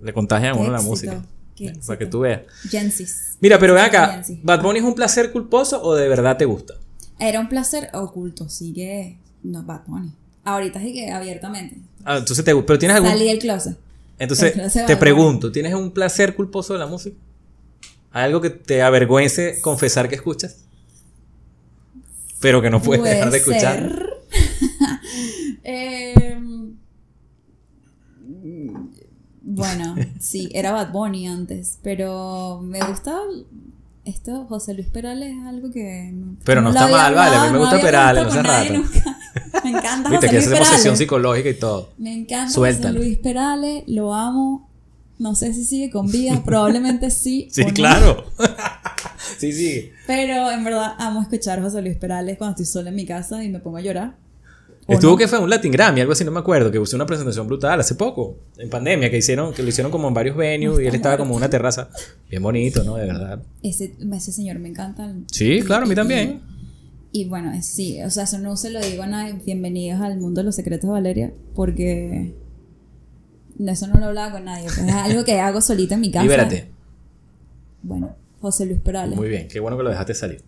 [0.00, 1.22] Le contagian a uno la música.
[1.54, 2.42] qué Para que tú veas.
[2.70, 3.36] Genesis.
[3.40, 4.22] Mira, pero ven acá.
[4.42, 6.74] ¿Bad Bunny es un placer culposo o de verdad te gusta?
[7.18, 9.18] Era un placer oculto, sí que.
[9.42, 10.10] No, Bad Bunny.
[10.44, 11.76] Ahorita sí que abiertamente.
[12.04, 12.66] Ah, entonces te gusta.
[12.68, 13.10] Pero tienes algún.
[13.10, 13.76] Salí del closet.
[14.20, 14.54] Entonces,
[14.86, 17.16] te pregunto, ¿tienes un placer culposo de la música?
[18.12, 20.64] ¿Hay algo que te avergüence confesar que escuchas?
[22.40, 23.78] Pero que no puedes Puede dejar de escuchar.
[23.78, 24.10] ser.
[25.62, 26.74] Em,
[29.42, 33.18] bueno, sí, era Bad Bunny antes, pero me gusta
[34.04, 37.46] esto, José Luis Perales es algo que no, Pero no está mal, vale, a mí
[37.48, 38.72] me no gusta había Perales, hace rato.
[38.74, 39.18] nunca.
[39.64, 40.98] Me encanta Viste José que Luis hacemos sesión Perales.
[40.98, 41.90] psicológica y todo.
[41.98, 42.94] Me encanta Suéltalo.
[42.98, 44.68] José Luis Perales, lo amo.
[45.18, 47.48] No sé si sigue con vida, probablemente sí.
[47.50, 47.74] Sí, o no.
[47.74, 48.24] claro.
[49.38, 49.90] sí, sí.
[50.06, 53.42] Pero en verdad amo escuchar a José Luis Perales cuando estoy sola en mi casa
[53.44, 54.14] y me pongo a llorar.
[54.86, 55.16] ¿O Estuvo no?
[55.18, 57.78] que fue un Latin Grammy, algo así, no me acuerdo, que usó una presentación brutal
[57.78, 60.94] hace poco, en pandemia, que hicieron, que lo hicieron como en varios venues y él
[60.94, 61.90] estaba como en una terraza.
[62.28, 62.96] Bien bonito, ¿no?
[62.96, 63.40] De verdad.
[63.62, 65.12] Ese, ese señor me encanta.
[65.30, 66.40] Sí, claro, a mí también.
[67.12, 69.32] Y, bueno, sí, o sea, eso no se lo digo a nadie.
[69.44, 72.36] Bienvenidos al mundo de los secretos de Valeria, porque
[73.58, 74.64] no, eso no lo hablaba con nadie.
[74.64, 76.22] pues, es algo que hago solita en mi casa.
[76.22, 76.70] Libérate.
[77.82, 79.16] Bueno, José Luis Perales.
[79.16, 80.44] Muy bien, qué bueno que lo dejaste salir.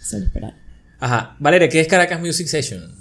[0.00, 0.56] José Luis Perales.
[0.98, 1.36] Ajá.
[1.38, 2.92] Valeria, ¿qué es Caracas Music Session?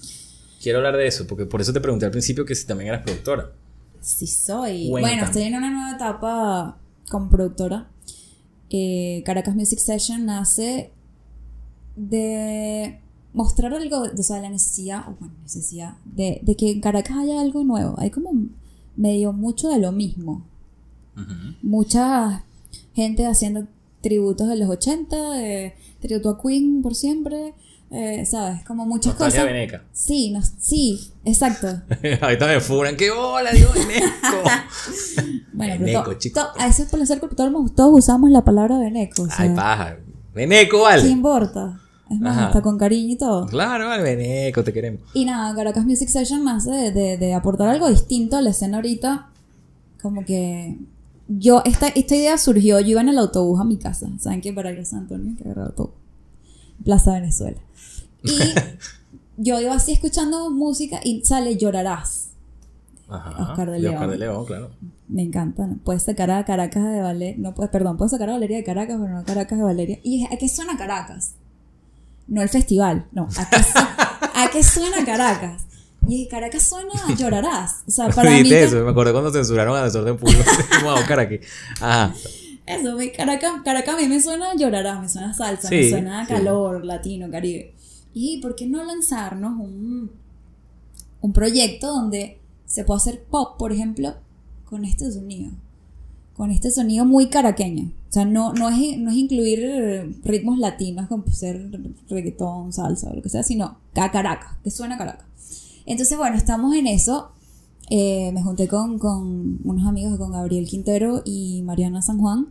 [0.62, 3.02] Quiero hablar de eso, porque por eso te pregunté al principio que si también eras
[3.02, 3.52] productora.
[4.02, 4.90] Sí soy.
[4.90, 5.16] Cuéntame.
[5.16, 6.78] Bueno, estoy en una nueva etapa
[7.10, 7.90] como productora.
[8.70, 10.92] Eh, Caracas Music Session nace
[12.08, 13.00] de
[13.34, 17.40] mostrar algo, o sea, la necesidad, o bueno, necesidad, de, de que en Caracas haya
[17.42, 17.96] algo nuevo.
[18.00, 18.32] Hay como
[18.96, 20.46] medio mucho de lo mismo.
[21.62, 22.44] Mucha
[22.96, 23.68] gente haciendo
[24.02, 27.54] tributos de los 80, de tributo a Queen por siempre,
[27.92, 28.64] eh, ¿sabes?
[28.66, 29.54] Como muchas Nostalgia cosas.
[29.54, 29.84] veneca.
[29.92, 31.68] Sí, no, sí, exacto.
[32.22, 32.96] Ahorita me furan.
[32.96, 34.08] ¡Qué bola, digo, veneco!
[35.54, 36.40] Bueno, Veneco, to- chico.
[36.40, 39.24] to- a eso es por hacer porque todos, todos usamos la palabra veneco.
[39.24, 39.98] O sea, Ay, paja.
[40.34, 41.10] Veneco, ¿Qué vale.
[41.10, 41.82] importa?
[42.10, 42.48] Es más, Ajá.
[42.48, 43.46] hasta con cariño y todo.
[43.46, 45.02] Claro, vale, veneco, te queremos.
[45.14, 48.78] Y nada, Caracas Music Session más de, de, de aportar algo distinto a la escena
[48.78, 49.30] ahorita.
[50.02, 50.78] Como que
[51.28, 54.08] yo, esta, esta idea surgió, yo iba en el autobús a mi casa.
[54.20, 54.52] ¿Saben qué?
[54.54, 55.94] Para ir a San Antonio, que agarraba autobús.
[56.84, 57.58] Plaza Venezuela.
[58.24, 58.30] Y
[59.38, 62.30] yo iba así escuchando música y sale Llorarás.
[63.08, 63.52] Ajá.
[63.52, 64.12] Oscar de Y Oscar León.
[64.12, 64.70] de León, claro.
[65.08, 65.68] Me encanta.
[65.68, 65.78] ¿no?
[65.84, 67.36] Puedes sacar a Caracas de Valeria.
[67.40, 70.00] No puedes, perdón, puedes sacar a Valeria de Caracas, pero no a Caracas de Valeria.
[70.04, 71.34] ¿Y a qué suena Caracas?
[72.30, 73.28] No el festival, no.
[73.38, 75.64] ¿A qué, su- a qué suena Caracas?
[76.08, 77.84] Y dije, Caracas suena llorarás.
[77.88, 78.48] O sea, para mí.
[78.48, 80.44] Que- eso, me acordé cuando censuraron a Desorden Público.
[80.96, 81.40] Buscar aquí.
[81.82, 82.14] Ajá.
[82.66, 86.34] Eso, Caracas, Caracas a mí me suena llorarás, me suena salsa, Sí, me suena sí.
[86.34, 87.74] calor, latino, caribe.
[88.14, 90.12] Y ¿por qué no lanzarnos un,
[91.22, 94.16] un proyecto donde se pueda hacer pop, por ejemplo,
[94.66, 95.52] con este sonido?
[96.40, 97.92] Con este sonido muy caraqueño.
[98.10, 101.70] O sea, no, no, es, no es incluir ritmos latinos como ser
[102.08, 105.26] reggaetón, salsa o lo que sea, sino Caracas, que suena Caracas.
[105.86, 107.32] Entonces, bueno, estamos en eso.
[107.90, 112.48] Eh, me junté con, con unos amigos, con Gabriel Quintero y Mariana San Juan,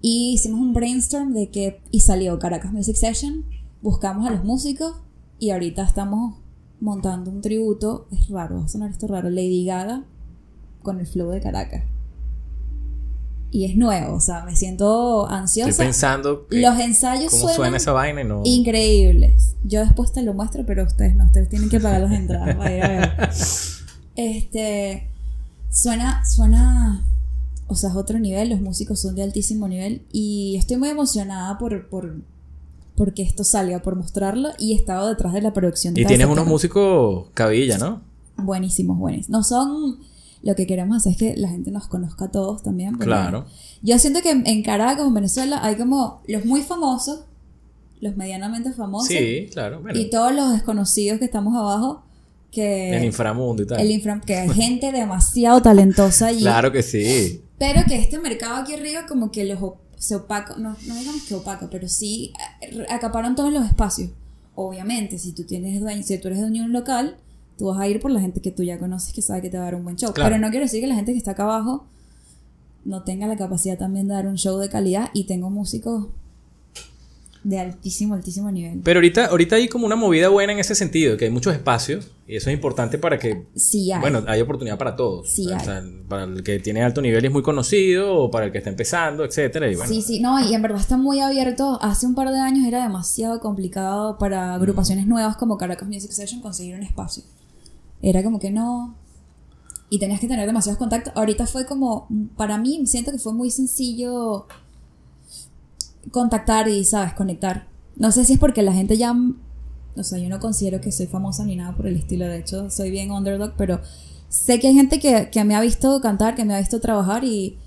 [0.00, 3.46] y hicimos un brainstorm de que, y salió Caracas Music Session,
[3.82, 4.92] buscamos a los músicos,
[5.40, 6.36] y ahorita estamos
[6.80, 10.04] montando un tributo, es raro, va a sonar esto raro, Lady Gaga
[10.84, 11.82] con el flow de Caracas.
[13.50, 15.82] Y es nuevo, o sea, me siento Estoy ansiosa.
[15.82, 18.42] pensando que- Los ensayos cómo suenan suena esa vaina y no.
[18.44, 19.54] increíbles.
[19.64, 22.76] Yo después te lo muestro, pero ustedes no, ustedes tienen que pagar las entradas para
[22.76, 23.30] ir a ver.
[24.16, 25.08] Este
[25.70, 27.04] suena, suena,
[27.68, 31.56] o sea, es otro nivel, los músicos son de altísimo nivel y estoy muy emocionada
[31.58, 32.16] por, por
[32.96, 35.96] porque esto salga, por mostrarlo y he estado detrás de la producción.
[35.96, 38.02] Y tienes unos músicos cabilla, ¿no?
[38.36, 39.30] buenísimos, buenísimos.
[39.30, 39.98] No son
[40.42, 42.96] lo que queremos hacer es que la gente nos conozca a todos también.
[42.96, 43.46] Claro.
[43.82, 47.20] Yo siento que en Caracas, en Venezuela, hay como los muy famosos,
[48.00, 49.80] los medianamente famosos Sí, claro.
[49.82, 52.02] Bueno, y todos los desconocidos que estamos abajo,
[52.52, 53.80] que el inframundo y tal.
[53.80, 57.42] el infra- que hay gente demasiado talentosa y Claro que sí.
[57.58, 59.58] pero que este mercado aquí arriba como que los
[59.98, 64.10] se opaca, no, no digamos que opaca, pero sí eh, acaparan todos los espacios.
[64.54, 67.16] Obviamente, si tú tienes dueño, si tú eres dueño de un local,
[67.58, 69.56] tú vas a ir por la gente que tú ya conoces que sabe que te
[69.58, 70.12] va a dar un buen show.
[70.14, 70.30] Claro.
[70.30, 71.84] Pero no quiero decir que la gente que está acá abajo
[72.84, 76.06] no tenga la capacidad también de dar un show de calidad y tengo músicos
[77.44, 78.80] de altísimo, altísimo nivel.
[78.82, 82.10] Pero ahorita, ahorita hay como una movida buena en ese sentido, que hay muchos espacios
[82.26, 84.00] y eso es importante para que, Sí hay.
[84.00, 85.30] bueno, hay oportunidad para todos.
[85.32, 85.64] Sí O hay.
[85.64, 88.58] sea, para el que tiene alto nivel y es muy conocido o para el que
[88.58, 89.70] está empezando, etcétera.
[89.70, 91.78] Y bueno, Sí, sí, no, y en verdad está muy abierto.
[91.80, 96.40] Hace un par de años era demasiado complicado para agrupaciones nuevas como Caracas Music Session
[96.40, 97.22] conseguir un espacio.
[98.02, 98.94] Era como que no.
[99.90, 101.12] Y tenías que tener demasiados contactos.
[101.16, 104.46] Ahorita fue como, para mí, siento que fue muy sencillo
[106.10, 107.14] contactar y, ¿sabes?
[107.14, 107.68] Conectar.
[107.96, 109.14] No sé si es porque la gente ya...
[109.96, 112.26] O sea, yo no considero que soy famosa ni nada por el estilo.
[112.26, 113.80] De hecho, soy bien underdog, pero
[114.28, 117.24] sé que hay gente que, que me ha visto cantar, que me ha visto trabajar
[117.24, 117.58] y,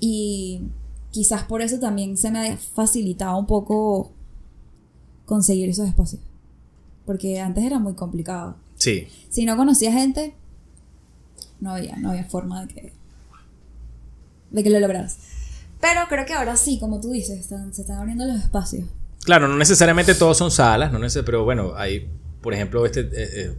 [0.00, 0.62] y
[1.10, 4.12] quizás por eso también se me ha facilitado un poco
[5.26, 6.22] conseguir esos espacios.
[7.04, 8.56] Porque antes era muy complicado.
[8.78, 9.08] Sí.
[9.30, 10.34] Si no conocía gente,
[11.60, 12.92] no había, no había forma de que,
[14.50, 15.18] de que lo lograras.
[15.80, 18.86] Pero creo que ahora sí, como tú dices, están- se están abriendo los espacios.
[19.24, 22.08] Claro, no necesariamente todos son salas, no neces- pero bueno, hay,
[22.40, 23.54] por ejemplo, este, eh, eh,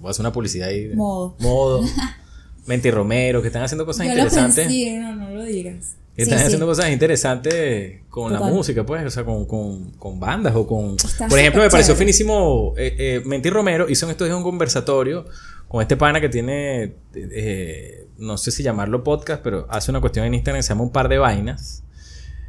[0.00, 0.88] voy a hacer una publicidad ahí.
[0.88, 1.36] de- Modo.
[1.38, 1.82] Modo.
[2.66, 4.66] Menti Romero, que están haciendo cosas Yo lo interesantes.
[4.66, 5.96] pensé, no, no lo digas.
[6.14, 6.44] Sí, están sí.
[6.44, 10.96] haciendo cosas interesantes con la música, pues, o sea, con, con, con bandas o con...
[11.02, 12.04] Está Por ejemplo, me pareció chévere.
[12.12, 15.24] finísimo, eh, eh, Menti Romero hizo en estos días un conversatorio
[15.68, 20.26] con este pana que tiene, eh, no sé si llamarlo podcast, pero hace una cuestión
[20.26, 21.82] en Instagram que se llama Un Par de Vainas,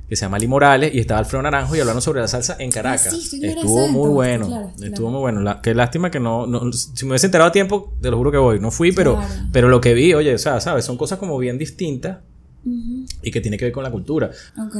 [0.09, 2.69] que se llama Ali Morales, y estaba Alfredo Naranjo y hablaron sobre la salsa en
[2.69, 3.13] Caracas.
[3.13, 5.61] Ah, sí, estuvo muy bueno, estuvo muy bueno.
[5.63, 8.37] Qué lástima que no, no- si me hubiese enterado a tiempo, te lo juro que
[8.37, 8.59] voy.
[8.59, 9.33] No fui, pero, Claro.
[9.53, 12.17] pero lo que vi, oye, o sea, sabes, son cosas como bien distintas
[12.65, 14.31] Y que tiene que ver con la cultura.
[14.57, 14.75] Ok.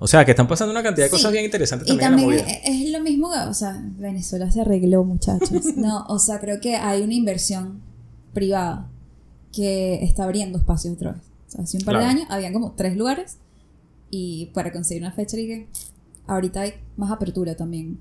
[0.00, 1.16] O sea, que están pasando una cantidad de Sí.
[1.16, 2.84] cosas bien interesantes Y también, también en la es, movida.
[2.86, 5.50] es lo mismo que, o sea, Venezuela se arregló, muchachos.
[5.76, 7.80] No, o sea, creo que hay una inversión
[8.32, 8.88] privada
[9.52, 11.22] que está abriendo espacios otra vez.
[11.48, 13.38] O sea, hace un par de años habían como tres lugares
[14.10, 15.66] y para conseguir una fecha dije,
[16.26, 17.98] ahorita hay más apertura también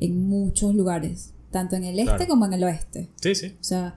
[0.00, 2.26] en muchos lugares, tanto en el este Claro.
[2.28, 3.10] como en el oeste.
[3.20, 3.54] Sí, sí.
[3.60, 3.96] O sea,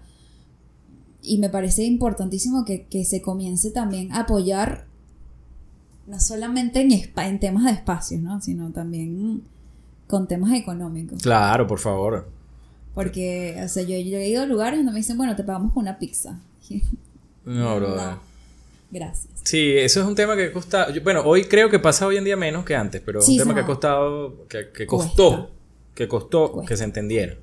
[1.27, 4.85] y me parece importantísimo que, que se comience también a apoyar,
[6.07, 8.39] no solamente en, en temas de espacios, ¿no?
[8.41, 9.43] Sino también
[10.07, 11.21] con temas económicos.
[11.21, 12.27] Claro, por favor.
[12.95, 15.73] Porque, o sea, yo, yo he ido a lugares donde me dicen, bueno, te pagamos
[15.73, 16.39] con una pizza.
[17.45, 17.95] No, bro.
[17.95, 18.19] No.
[18.91, 19.27] Gracias.
[19.43, 20.87] Sí, eso es un tema que cuesta.
[21.01, 23.37] Bueno, hoy creo que pasa hoy en día menos que antes, pero es Sí, un
[23.39, 23.55] tema no.
[23.55, 24.47] que ha costado.
[24.49, 25.07] Que, que Cuesta.
[25.07, 25.51] costó.
[25.95, 26.67] Que costó Cuesta.
[26.69, 27.37] que se entendiera.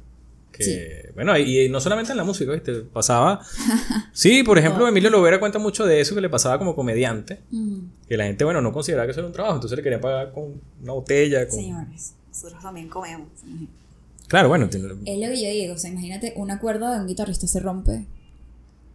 [0.56, 0.78] Que, Sí.
[1.14, 2.80] Bueno, y, y no solamente en la música, ¿viste?
[2.82, 3.40] Pasaba.
[4.12, 4.86] Sí, por ejemplo.
[4.86, 7.40] Emilio Lovera cuenta mucho de eso que le pasaba como comediante.
[7.50, 10.00] Mm, Que la gente, bueno, no consideraba que eso era un trabajo, entonces le querían
[10.00, 11.46] pagar con una botella.
[11.48, 11.58] Con...
[11.58, 13.28] Señores, nosotros también comemos.
[14.28, 14.66] Claro, bueno.
[14.66, 18.06] Es lo que yo digo, o sea, imagínate una cuerda de un guitarrista se rompe,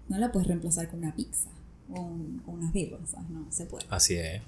[0.07, 1.49] no la puedes reemplazar con una pizza
[1.91, 3.29] o, un- unas birras, ¿sabes?
[3.29, 3.85] No se puede.
[3.89, 4.41] Así es.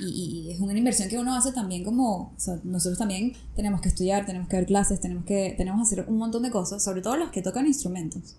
[0.00, 0.04] Y,
[0.48, 3.88] y- es una inversión que uno hace también como, o sea, nosotros también tenemos que
[3.90, 7.02] estudiar, tenemos que ver clases, tenemos que, tenemos que hacer un montón de cosas, sobre
[7.02, 8.36] todo los que tocan instrumentos.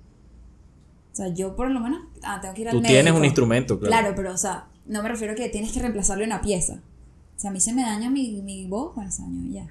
[1.13, 2.93] O sea, yo por lo menos, ah, tengo que ir al Tú médico.
[2.93, 3.91] tienes un instrumento, claro.
[4.01, 6.81] Claro, pero o sea, no me refiero a que tienes que reemplazarle una pieza.
[7.37, 9.67] O sea, a mí se me daña mi, mi voz, bueno, se dañó ya.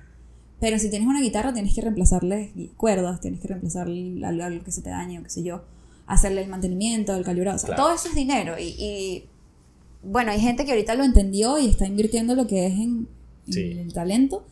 [0.61, 4.71] Pero si tienes una guitarra, tienes que reemplazarle cuerdas, tienes que reemplazarle algo, algo que
[4.73, 5.65] se te dañe, o qué sé yo,
[6.07, 7.57] hacerle el mantenimiento, el calibrado.
[7.57, 7.83] O sea, Claro.
[7.83, 8.59] todo eso es dinero.
[8.59, 9.29] Y, y,
[10.07, 13.09] bueno, hay gente que ahorita lo entendió y está invirtiendo lo que es en,
[13.47, 13.61] en Sí.
[13.79, 14.45] el talento.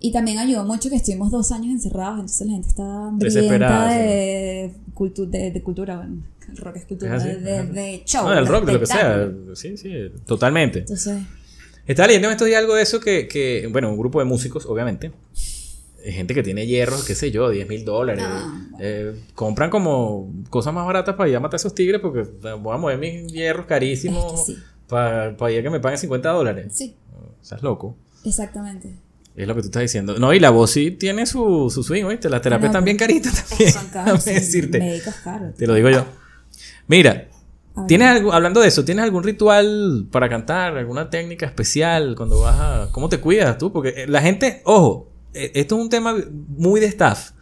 [0.00, 3.96] Y también ayudó mucho que estuvimos dos años encerrados, entonces la gente está Desesperada, sí.
[3.98, 5.96] de, cultu- de, de cultura.
[5.96, 8.24] Bueno, el rock es cultura, Es así, de, show.
[8.28, 9.28] No, del rock, de lo que sea.
[9.54, 9.90] Sí, sí,
[10.24, 10.80] totalmente.
[10.80, 11.18] Entonces,
[11.86, 14.66] Estaba leyendo en estos días algo de eso que, que, bueno, un grupo de músicos,
[14.66, 15.10] obviamente.
[16.02, 18.24] Eh, Gente que tiene hierros, qué sé yo, 10 mil dólares.
[18.26, 22.20] Ah, eh, compran como cosas más baratas para ir a matar a esos tigres porque
[22.20, 24.58] eh, voy a mover mis hierros carísimos Es que sí.
[24.88, 26.66] para, para ir a que me paguen 50 dólares.
[26.70, 26.94] sí,
[27.42, 27.96] Estás loco.
[28.24, 28.94] exactamente.
[29.36, 30.18] Es lo que tú estás diciendo.
[30.18, 32.28] No, y la voz sí tiene su, su swing, ¿oíste?
[32.28, 33.72] Las terapias no, están bien caritas también.
[33.72, 34.78] Son caros, déjame sí, decirte.
[34.80, 35.54] médicos caros.
[35.54, 36.04] Te lo digo yo.
[36.88, 37.28] Mira.
[37.86, 40.76] ¿tienes algo, hablando de eso, ¿tienes algún ritual para cantar?
[40.76, 42.88] ¿Alguna técnica especial cuando vas a...
[42.90, 43.72] ¿Cómo te cuidas tú?
[43.72, 45.08] Porque la gente, ojo,
[45.54, 46.16] esto es un tema
[46.56, 47.32] muy de staff.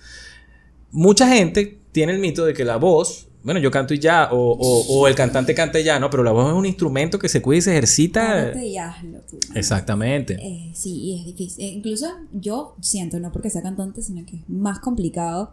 [0.92, 4.37] Mucha gente tiene el mito de que la voz, bueno, yo canto y ya, o,
[4.52, 6.11] o- o el cantante canta y ya, ¿no?
[6.11, 8.52] Pero la voz es un instrumento que se cuida y se ejercita.
[8.62, 9.38] Y hazlo tú.
[9.54, 10.35] Exactamente.
[10.40, 11.64] Eh, sí, y es difícil.
[11.64, 15.52] Eh, incluso yo siento, no porque sea cantante, sino que es más complicado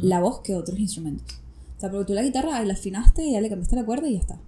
[0.00, 1.36] la voz que otros instrumentos.
[1.76, 4.14] O sea, porque tú la guitarra la afinaste y ya le cambiaste la cuerda y
[4.14, 4.38] ya está.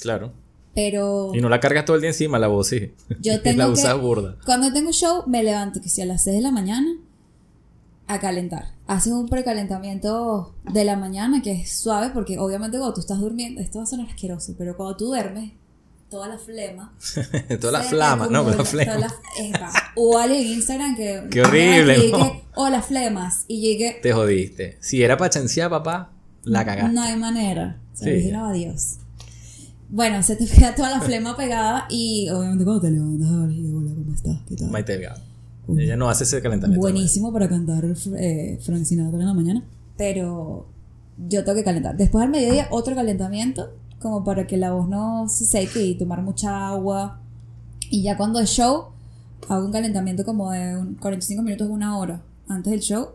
[0.00, 0.32] Claro.
[0.80, 2.92] Pero Y no la cargas todo el día encima, la voz sí.
[3.20, 3.72] yo tengo la que...
[3.72, 4.36] usas burda.
[4.46, 6.90] Cuando tengo show, me levanto que si a las 6 de la mañana
[8.06, 8.72] a calentar.
[8.86, 13.60] Haces un precalentamiento de la mañana que es suave porque obviamente cuando tú estás durmiendo,
[13.60, 15.52] esto va a sonar asqueroso, pero cuando tú duermes,
[16.08, 16.92] toda la flema.
[17.60, 18.98] Toda la flama, no, acumula, la flema.
[18.98, 19.12] la-.
[19.96, 21.26] O alguien en Instagram que.
[21.30, 22.18] Qué horrible, Y ¿no?
[22.18, 23.44] que, Hola, flemas.
[23.46, 24.00] Y llegué.
[24.02, 24.76] Te jodiste.
[24.80, 26.10] Si era para chancear, papá,
[26.42, 26.92] la cagaste.
[26.92, 27.78] No hay manera.
[27.92, 28.96] O sea, Sí, dije, no, adiós.
[29.90, 33.94] Bueno, se te queda toda la flema pegada y obviamente cuando te levantas, hola, hola,
[33.94, 34.38] ¿cómo estás?
[34.48, 34.70] ¿Qué tal?
[34.70, 35.20] Maite Delgado.
[35.66, 35.84] Uy.
[35.84, 36.80] Ella no hace ese calentamiento.
[36.80, 37.84] Buenísimo para cantar
[38.16, 39.64] eh, Frank Sinatra en la mañana.
[39.96, 40.66] Pero
[41.28, 41.96] yo tengo que calentar.
[41.96, 43.70] Después al mediodía, otro calentamiento.
[44.00, 47.20] Como para que la voz no se seque y tomar mucha agua.
[47.90, 48.86] Y ya cuando es show,
[49.48, 53.10] hago un calentamiento como de un 45 minutos, una hora antes del show.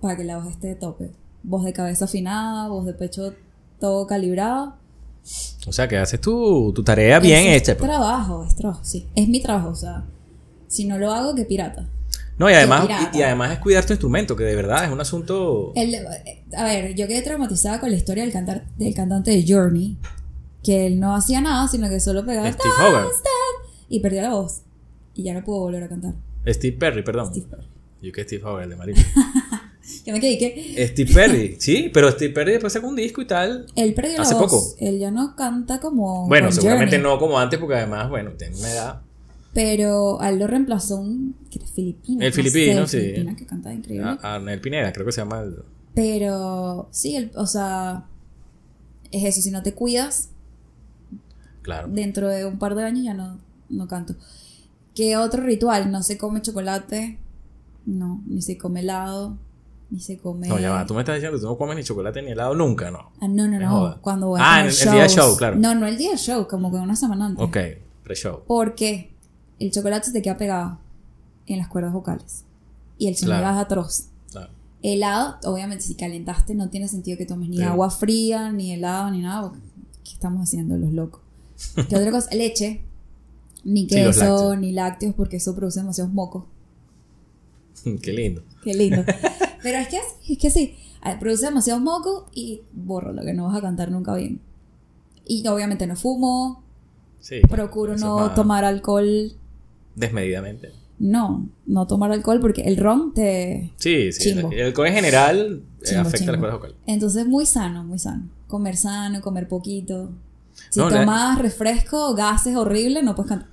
[0.00, 1.12] Para que la voz esté de tope.
[1.42, 3.32] Voz de cabeza afinada, voz de pecho
[3.80, 4.74] todo calibrado.
[5.66, 7.76] O sea, que haces tu, tu tarea bien Es hecha.
[7.76, 7.90] pues.
[7.90, 9.06] trabajo, es trabajo, sí.
[9.14, 10.04] Es mi trabajo, o sea.
[10.68, 11.88] Si no lo hago, que pirata.
[12.38, 15.00] No, y además, y, y además es cuidar tu instrumento, que de verdad es un
[15.00, 15.72] asunto.
[15.74, 19.44] El- eh, a ver, yo quedé traumatizada con la historia del, cantar, del cantante de
[19.46, 19.96] Journey,
[20.62, 23.08] que él no hacía nada, sino que solo pegaba Steve Hogarth.
[23.88, 24.62] y perdió la voz.
[25.14, 26.14] Y ya no pudo volver a cantar.
[26.46, 27.30] Steve Perry, perdón.
[27.30, 27.66] Steve Perry.
[28.02, 29.04] Yo que Steve Hogarth, de Marilyn.
[30.04, 30.86] Yo me quedé que.
[30.88, 33.66] Steve Perry, sí, pero Steve Perry después sacó un disco y tal.
[33.76, 34.42] Él perdió la Hace voz.
[34.50, 34.74] poco.
[34.80, 36.26] Él ya no canta como.
[36.28, 39.02] Bueno, seguramente Journey, no como antes, porque además, bueno, tiene una edad.
[39.54, 41.36] Pero a él lo reemplazó un.
[41.50, 42.20] que era filipino.
[42.20, 43.06] El no filipino, sé, sí.
[43.12, 44.06] filipino que cantaba increíble.
[44.20, 45.40] A- Arnel Pineda, creo que se llama.
[45.40, 45.62] el-
[45.94, 48.04] Pero sí, el- o sea.
[49.12, 50.30] Es eso, si no te cuidas,
[51.62, 51.88] Claro.
[51.88, 54.14] dentro de un par de años ya no, no canto.
[54.94, 55.90] ¿Qué otro ritual?
[55.90, 57.18] No se come chocolate,
[57.86, 59.38] no, ni se come helado,
[59.90, 60.48] ni se come...
[60.48, 60.84] No, ya va.
[60.86, 63.12] Tú me estás diciendo que tú no comes ni chocolate ni helado nunca, ¿no?
[63.20, 65.56] Ah, no, no, no, cuando voy Ah, a en tener el- día show, claro.
[65.56, 67.44] No, no el día show, como que una semana antes.
[67.44, 67.56] Ok,
[68.02, 68.42] pre-show.
[68.46, 69.12] Porque
[69.60, 70.78] el chocolate se te queda pegado
[71.46, 72.44] en las cuerdas vocales.
[72.98, 73.56] Y el sonido Claro.
[73.58, 74.06] es atroz.
[74.32, 74.50] Claro.
[74.82, 77.62] Helado, obviamente, si calentaste, no tiene sentido que tomes ni Sí.
[77.62, 79.52] agua fría, ni helado, ni nada.
[80.04, 81.20] ¿Qué estamos haciendo los locos?
[81.88, 82.34] ¿Qué otra cosa?
[82.34, 82.82] Leche.
[83.64, 84.58] Ni Sí, queso, lácteos.
[84.58, 86.44] ni lácteos, porque eso produce demasiados mocos.
[88.02, 88.42] Qué lindo.
[88.62, 89.02] Qué lindo.
[89.62, 93.46] Pero es que, es que sí, ah, produce demasiados mocos y borro lo que no
[93.46, 94.40] vas a cantar nunca bien.
[95.24, 96.62] Y obviamente no fumo,
[97.20, 97.40] Sí.
[97.48, 99.32] procuro no tomar alcohol.
[99.94, 100.70] Desmedidamente.
[100.98, 103.72] No, no tomar alcohol porque el ron te...
[103.76, 104.34] Sí, sí.
[104.34, 104.50] Chimbo.
[104.52, 106.76] El alcohol en general eh, Chimbo, afecta a las cuerdas vocales.
[106.86, 108.28] Entonces muy sano, muy sano.
[108.46, 110.10] Comer sano, comer poquito.
[110.70, 113.48] Si No, la- tomas refresco, gases horrible, no puedes cantar.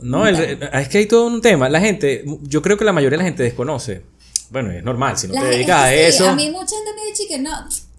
[0.00, 1.68] No, el- es que hay todo un tema.
[1.68, 4.02] La gente, yo creo que la mayoría de la gente desconoce.
[4.50, 6.28] Bueno, es normal, si no La te dedicas a que sí, eso.
[6.28, 7.50] A mí mucha gente me dice que no,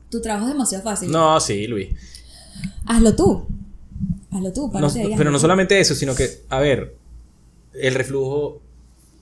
[0.10, 1.12] tu trabajo es demasiado fácil.
[1.12, 1.90] No, sí, Luis.
[2.86, 3.46] Hazlo tú.
[4.32, 6.96] Hazlo tú, No- párate ahí, pero no solamente eso, sino que, a ver,
[7.74, 8.62] el reflujo,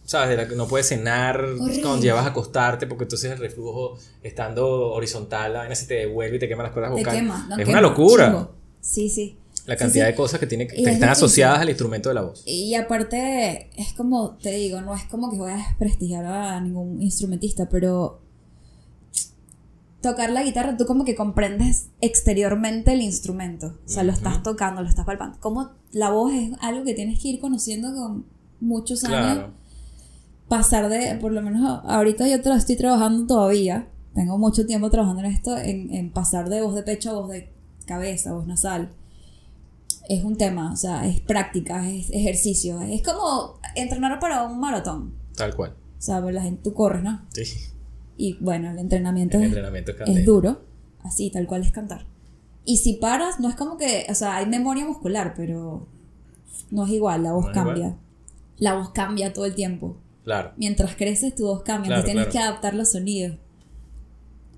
[0.03, 0.29] ¿sabes?
[0.29, 1.81] De la que no puedes cenar Horrible.
[1.81, 5.95] cuando ya vas a acostarte, porque entonces el reflujo, estando horizontal, la vaina se te
[5.95, 7.21] devuelve y te quema las cuerdas Te vocales.
[7.21, 8.51] quema, no es quema, una locura chingo.
[8.81, 9.37] Sí, sí.
[9.65, 10.11] La cantidad sí.
[10.11, 11.09] de cosas que, tiene, que es están difícil.
[11.11, 12.43] asociadas al instrumento de la voz.
[12.45, 17.01] Y aparte, es como, te digo, no es como que voy a desprestigiar a ningún
[17.01, 18.21] instrumentista, pero
[20.01, 23.79] tocar la guitarra, tú como que comprendes exteriormente el instrumento.
[23.85, 25.39] O sea, lo estás tocando, lo estás palpando.
[25.39, 28.25] Como la voz es algo que tienes que ir conociendo con
[28.59, 29.33] muchos años.
[29.33, 29.53] Claro.
[30.47, 35.23] Pasar de, por lo menos ahorita yo tra- estoy trabajando todavía, tengo mucho tiempo trabajando
[35.23, 37.51] en esto, en, en pasar de voz de pecho a voz de
[37.87, 38.93] cabeza, voz nasal.
[40.09, 45.13] Es un tema, o sea, es práctica, es ejercicio, es como entrenar para un maratón.
[45.35, 45.71] Tal cual.
[45.97, 47.25] O sea, pues la gente, tú corres, ¿no?
[47.33, 47.43] Sí.
[48.17, 50.61] Y bueno, el entrenamiento El es, entrenamiento es duro,
[51.03, 52.05] así, tal cual es cantar.
[52.63, 55.87] Y si paras, no es como que, o sea, hay memoria muscular, pero
[56.71, 57.75] no es igual, la voz No cambia.
[57.77, 57.97] igual.
[58.57, 59.97] La voz cambia todo el tiempo.
[60.23, 60.53] Claro.
[60.57, 62.31] Mientras creces, tu voz cambia, Claro, tienes claro.
[62.31, 63.37] que adaptar los sonidos.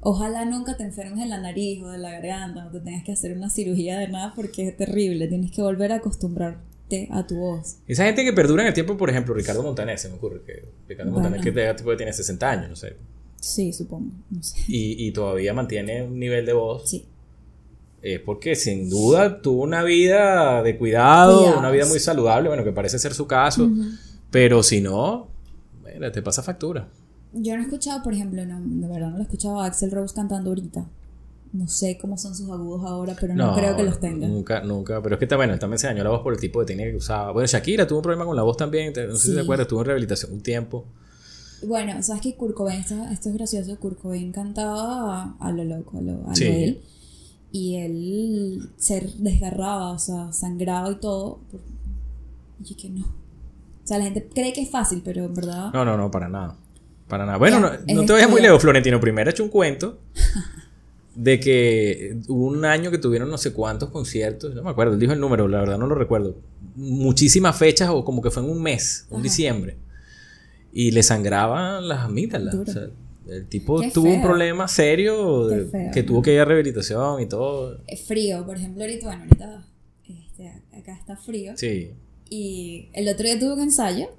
[0.09, 3.11] Ojalá nunca te enfermes en la nariz o de la garganta, no te tengas que
[3.11, 5.27] hacer una cirugía de nada porque es terrible.
[5.27, 7.79] Tienes que volver a acostumbrarte a tu voz.
[7.89, 10.63] Esa gente que perdura en el tiempo, por ejemplo, Ricardo Montaner, se me ocurre que
[10.87, 11.29] Ricardo Bueno.
[11.29, 12.95] Montaner que tiene 60 años, no sé.
[13.41, 14.13] Sí, supongo.
[14.29, 14.57] No sé.
[14.69, 16.89] Y, y todavía mantiene un nivel de voz.
[16.89, 17.05] Sí.
[18.01, 21.59] Es porque sin duda tuvo una vida de cuidado, Cuidados.
[21.59, 23.69] una vida muy saludable, bueno, que parece ser su caso.
[24.31, 25.27] Pero si no,
[25.81, 26.87] bueno, te pasa factura.
[27.39, 29.91] Yo no he escuchado, por ejemplo, no, de verdad no lo he escuchado a Axel
[29.91, 30.85] Rose cantando ahorita.
[31.53, 34.27] No sé cómo son sus agudos ahora, pero no, creo que los tenga.
[34.27, 35.01] Nunca, nunca.
[35.01, 36.91] Pero es que está bueno, también se dañó la voz por el tipo de técnica
[36.91, 37.31] que usaba.
[37.31, 38.93] Bueno, Shakira tuvo un problema con la voz también.
[39.07, 40.85] No sé si te acuerdas, tuvo en rehabilitación un tiempo.
[41.65, 45.63] Bueno, sabes que Kurt Cobain, esto, esto es gracioso, Kurt Cobain cantaba a, a lo
[45.63, 46.43] loco, a lo, a Sí.
[46.45, 46.81] él.
[47.51, 51.39] Y él se desgarraba, o sea, sangraba y todo.
[52.63, 53.05] Y que no.
[53.05, 55.71] O sea, la gente cree que es fácil, pero en verdad...
[55.73, 56.57] No, no, no, para nada.
[57.07, 57.37] Para nada.
[57.37, 58.99] Bueno, no, no te vayas muy lejos, Florentino.
[58.99, 59.99] Primero he hecho un cuento
[61.15, 64.53] de que hubo un año que tuvieron no sé cuántos conciertos.
[64.53, 66.35] No me acuerdo, él dijo el número, la verdad no lo recuerdo.
[66.75, 69.23] Muchísimas fechas o como que fue en un mes, un Ajá.
[69.23, 69.77] diciembre.
[70.73, 72.53] Y le sangraban las amígdalas.
[72.55, 72.69] Duro.
[72.69, 72.87] O sea,
[73.29, 77.25] el tipo Qué tuvo un problema serio de- que tuvo que ir a rehabilitación y
[77.25, 77.79] todo.
[77.87, 79.65] Es frío, por ejemplo, ahorita, bueno, ahorita
[80.07, 81.53] este, acá está frío.
[81.55, 81.91] Sí.
[82.29, 84.09] Y el otro día tuve un ensayo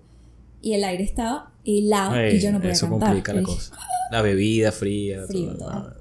[0.63, 3.09] y el aire estaba helado Ey, y yo no podía eso cantar.
[3.09, 3.77] complica la cosa.
[4.11, 5.23] La bebida fría.
[5.27, 5.69] Frío, todo.
[5.71, 5.97] todo.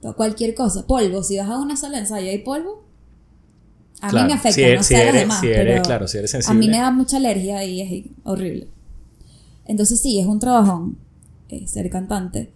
[0.00, 0.86] todo, Cualquier cosa.
[0.86, 2.82] Polvo, si vas a una sala de ensayo y hay polvo,
[4.00, 5.46] a Claro, mí me afecta, si eres- no si sé a las eres- demás, si
[5.46, 6.68] eres- pero claro, si eres a mí sensible.
[6.70, 8.68] me da mucha alergia y es horrible.
[9.64, 10.98] Entonces sí, es un trabajón
[11.48, 12.50] eh, ser cantante.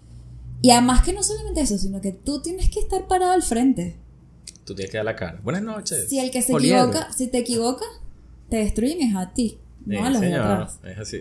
[0.62, 3.96] Y además que no solamente eso, sino que tú tienes que estar parado al frente.
[4.64, 5.38] Tú tienes que dar la cara.
[5.44, 6.08] Buenas noches.
[6.08, 6.84] Si el que se Poliedro.
[6.88, 7.86] equivoca, si te equivocas,
[8.48, 10.80] te destruyen es a ti, no a los de atrás.
[10.84, 11.20] Es así.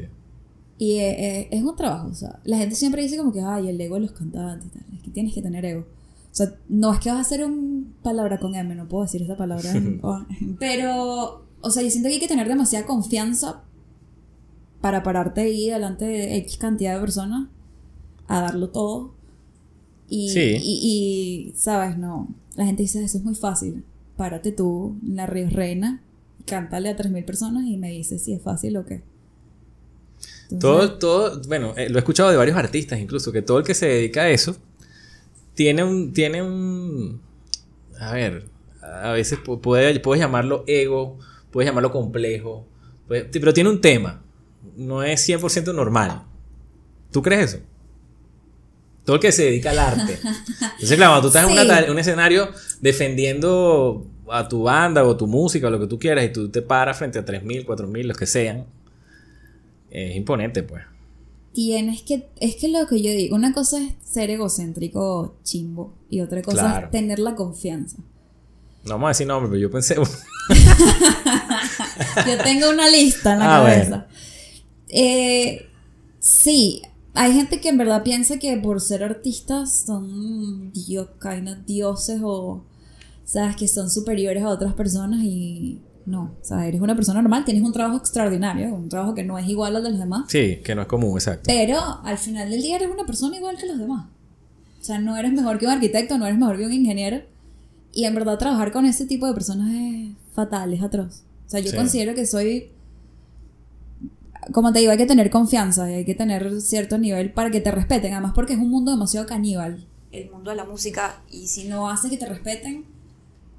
[0.77, 3.69] Y eh, eh, es un trabajo, o sea, la gente siempre dice como que, ay,
[3.69, 4.83] el ego de los cantantes, tal.
[4.93, 5.81] es que tienes que tener ego.
[5.81, 9.21] O sea, no es que vas a hacer un palabra con M, no puedo decir
[9.21, 9.71] esa palabra.
[10.01, 10.25] oh,
[10.59, 13.61] pero, o sea, yo siento que hay que tener demasiada confianza
[14.81, 17.47] para pararte ahí delante de X cantidad de personas
[18.27, 19.13] a darlo todo.
[20.09, 20.57] Y, Sí.
[20.61, 21.97] y, y, ¿sabes?
[21.97, 22.27] No.
[22.55, 23.85] La gente dice, eso es muy fácil.
[24.17, 26.01] Párate tú la Reina,
[26.45, 29.01] cántale a 3.000 personas y me dices si es fácil o qué.
[30.51, 30.93] Entonces, Todo,
[31.31, 33.87] todo, bueno, eh, lo he escuchado de varios artistas incluso, que todo el que se
[33.87, 34.55] dedica a eso
[35.55, 37.19] tiene un, tiene un,
[37.99, 38.45] a ver,
[38.81, 41.17] a veces pu- puede, puedes llamarlo ego,
[41.51, 42.67] puedes llamarlo complejo,
[43.07, 44.21] puede- pero tiene un tema,
[44.77, 46.23] no es 100% normal.
[47.11, 47.63] ¿Tú crees eso?
[49.05, 50.19] Todo el que se dedica al arte.
[50.73, 52.49] Entonces, claro, tú estás en una un escenario
[52.81, 56.61] defendiendo a tu banda o tu música o lo que tú quieras y tú te
[56.61, 58.65] paras frente a 3.000, 4.000, los que sean,
[59.91, 60.83] es imponente, pues.
[61.53, 66.19] Tienes que, es que lo que yo digo, una cosa es ser egocéntrico chimbo y
[66.21, 66.85] otra cosa Claro.
[66.87, 67.97] es tener la confianza.
[68.83, 69.95] No vamos a decir nombre, pero yo pensé.
[72.27, 74.07] Yo tengo una lista en la Ah, cabeza.
[74.89, 75.67] Eh,
[76.19, 76.81] sí,
[77.13, 81.09] hay gente que en verdad piensa que por ser artistas son dios,
[81.65, 82.63] dioses o,
[83.25, 87.43] sabes, que son superiores a otras personas y no, o sea, eres una persona normal,
[87.45, 90.59] tienes un trabajo extraordinario, un trabajo que no es igual al de los demás, Sí,
[90.63, 91.43] que no es común, exacto.
[91.47, 94.07] pero al final del día eres una persona igual que los demás.
[94.79, 97.21] O sea, no eres mejor que un arquitecto, no eres mejor que un ingeniero.
[97.91, 101.23] Y en verdad trabajar con ese tipo de personas es fatal, es atroz.
[101.47, 101.75] O sea, yo Sí.
[101.75, 102.69] considero que soy...
[104.51, 107.61] Como te digo, hay que tener confianza y hay que tener cierto nivel para que
[107.61, 108.13] te respeten.
[108.13, 109.87] Además porque es un mundo demasiado caníbal.
[110.11, 111.21] El mundo de la música.
[111.31, 112.85] Y si no haces que te respeten,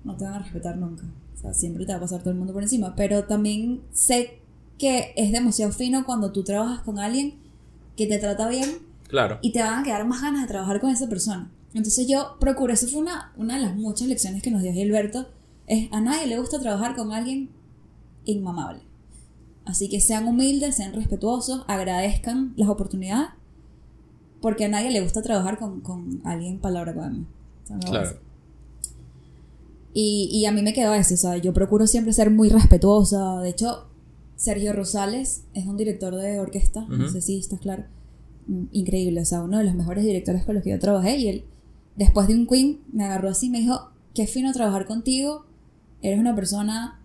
[0.07, 1.05] no te van a respetar nunca.
[1.35, 2.95] O sea, siempre te va a pasar todo el mundo por encima.
[2.97, 4.41] Pero también sé
[4.79, 7.35] que es demasiado fino cuando tú trabajas con alguien
[7.97, 8.79] que te trata bien
[9.09, 9.39] Claro.
[9.43, 11.51] y te van a quedar más ganas de trabajar con esa persona.
[11.75, 15.29] Entonces yo procuro, eso fue una, una de las muchas lecciones que nos dio Gilberto,
[15.67, 17.51] es a nadie le gusta trabajar con alguien
[18.25, 18.83] inmamable.
[19.65, 23.29] Así que sean humildes, sean respetuosos, agradezcan las oportunidades,
[24.41, 27.27] porque a nadie le gusta trabajar con, con alguien palabra con.
[27.65, 28.19] O sea, no Claro.
[29.99, 33.41] Y, y a mí me quedó eso, o sea, yo procuro siempre ser muy respetuosa.
[33.41, 33.87] De hecho,
[34.37, 37.13] Sergio Rosales es un director de orquesta, no Ujú.
[37.15, 37.85] sé si estás claro.
[38.47, 41.17] Mm, Increíble, o sea, uno de los mejores directores con los que yo trabajé.
[41.17, 41.45] Y él,
[41.97, 45.47] después de un Queen, me agarró así y me dijo: Qué fino trabajar contigo.
[46.03, 47.01] Eres una persona,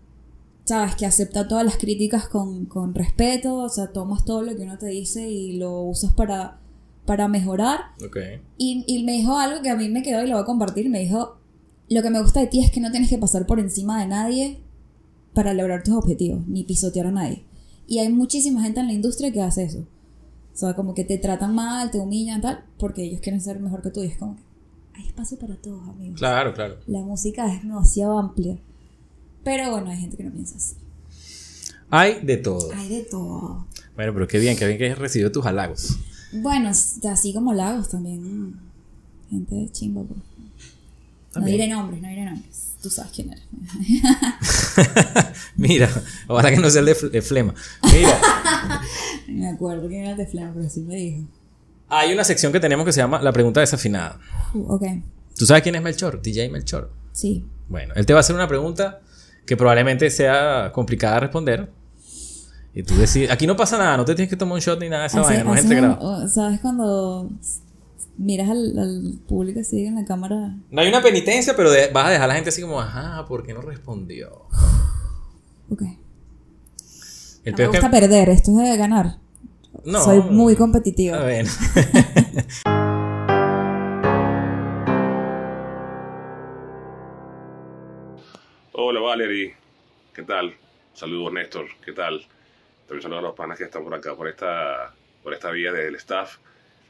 [0.65, 4.63] sabes, que acepta todas las críticas con, con respeto, o sea, tomas todo lo que
[4.63, 6.59] uno te dice y lo usas para,
[7.05, 7.79] para mejorar.
[8.05, 8.17] Ok.
[8.57, 10.89] Y, y me dijo algo que a mí me quedó y lo voy a compartir.
[10.89, 11.37] Me dijo,
[11.93, 14.07] lo que me gusta de ti es que no tienes que pasar por encima de
[14.07, 14.59] nadie
[15.33, 17.43] para lograr tus objetivos, ni pisotear a nadie.
[17.87, 19.79] Y hay muchísima gente en la industria que hace eso.
[20.53, 23.81] O sea, como que te tratan mal, te humillan, tal, porque ellos quieren ser mejor
[23.81, 24.01] que tú.
[24.03, 24.41] Y es como que
[24.93, 26.17] hay espacio para todos, amigos.
[26.17, 26.77] Claro, claro.
[26.87, 28.57] La música es demasiado amplia.
[29.43, 30.75] Pero bueno, hay gente que no piensa así.
[31.89, 32.71] Hay de todo.
[32.73, 33.67] Hay de todo.
[33.95, 35.97] Bueno, pero qué bien, qué bien que hayas recibido tus halagos.
[36.31, 38.55] Bueno, así como Lagos también.
[39.29, 40.03] Gente de chimba.
[41.31, 41.35] Pues.
[41.35, 41.57] No También.
[41.57, 42.67] diré nombres, no diré nombres.
[42.81, 43.43] Tú sabes quién eres.
[45.55, 45.89] Mira,
[46.27, 47.53] ojalá que no sea el de, de flema.
[47.93, 48.19] Mira,
[49.27, 51.23] me acuerdo quién era el de Flema, pero sí me dijo.
[51.89, 54.19] hay una sección que tenemos que se llama La pregunta desafinada.
[54.53, 54.83] Uh, ok,
[55.37, 56.21] ¿Tú sabes quién es Melchor?
[56.21, 56.91] DJ Melchor.
[57.13, 57.45] sí.
[57.69, 58.99] Bueno, él te va a hacer una pregunta
[59.45, 61.71] que probablemente sea complicada de responder.
[62.73, 64.89] Y tú decides, aquí no pasa nada, no te tienes que tomar un shot ni
[64.89, 66.25] nada de esa Hace- vaina, no es hace entre un- grado.
[66.25, 67.29] o- ¿Sabes cuando
[68.21, 70.55] miras al, al público así en la cámara?
[70.69, 73.25] No hay una penitencia, pero de- vas a dejar a la gente así como, ajá,
[73.27, 74.45] ¿por qué no respondió?
[75.69, 75.81] Ok.
[77.43, 77.89] El No me gusta que.
[77.99, 79.17] perder, esto es de ganar.
[79.85, 80.03] No.
[80.03, 81.17] Soy muy competitiva.
[81.19, 81.47] A ver.
[88.73, 89.55] Hola Valerie,
[90.13, 90.53] ¿qué tal?
[90.93, 92.25] Saludos Néstor, ¿qué tal?
[92.87, 94.93] También saludos a los panas que están por acá, por esta,
[95.23, 96.37] por esta vía del staff.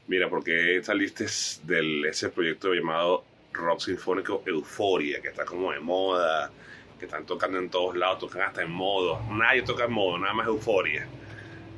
[0.08, 1.26] Mira, porque saliste
[1.64, 6.50] de ese proyecto llamado Rock Sinfónico Euforia, que está como de moda,
[6.98, 9.20] que están tocando en todos lados, tocan hasta en modo.
[9.30, 11.06] Nadie toca en modo, nada más Euforia.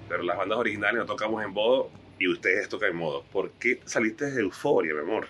[0.09, 3.22] Pero las bandas originales no tocamos en modo y ustedes tocan en modo.
[3.33, 5.29] ¿Por qué saliste de Euforia, mi amor?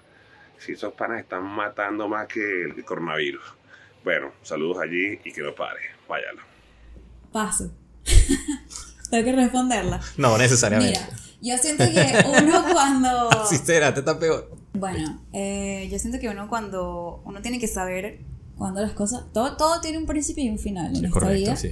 [0.59, 3.45] Si esos panas están matando más que el coronavirus.
[4.03, 5.81] Bueno, saludos allí y que no pare.
[6.09, 6.43] Váyalo.
[7.33, 7.73] Paso.
[9.11, 10.01] Tengo que responderla.
[10.17, 10.99] No, necesariamente.
[10.99, 13.29] Mira, yo siento que uno cuando...
[13.49, 14.51] Si será, te está peor.
[14.73, 18.21] Bueno, eh, yo siento que uno cuando uno tiene que saber
[18.57, 21.41] cuando las cosas, todo, todo tiene un principio y un final en Es esta correcto,
[21.41, 21.57] vida.
[21.57, 21.71] sí.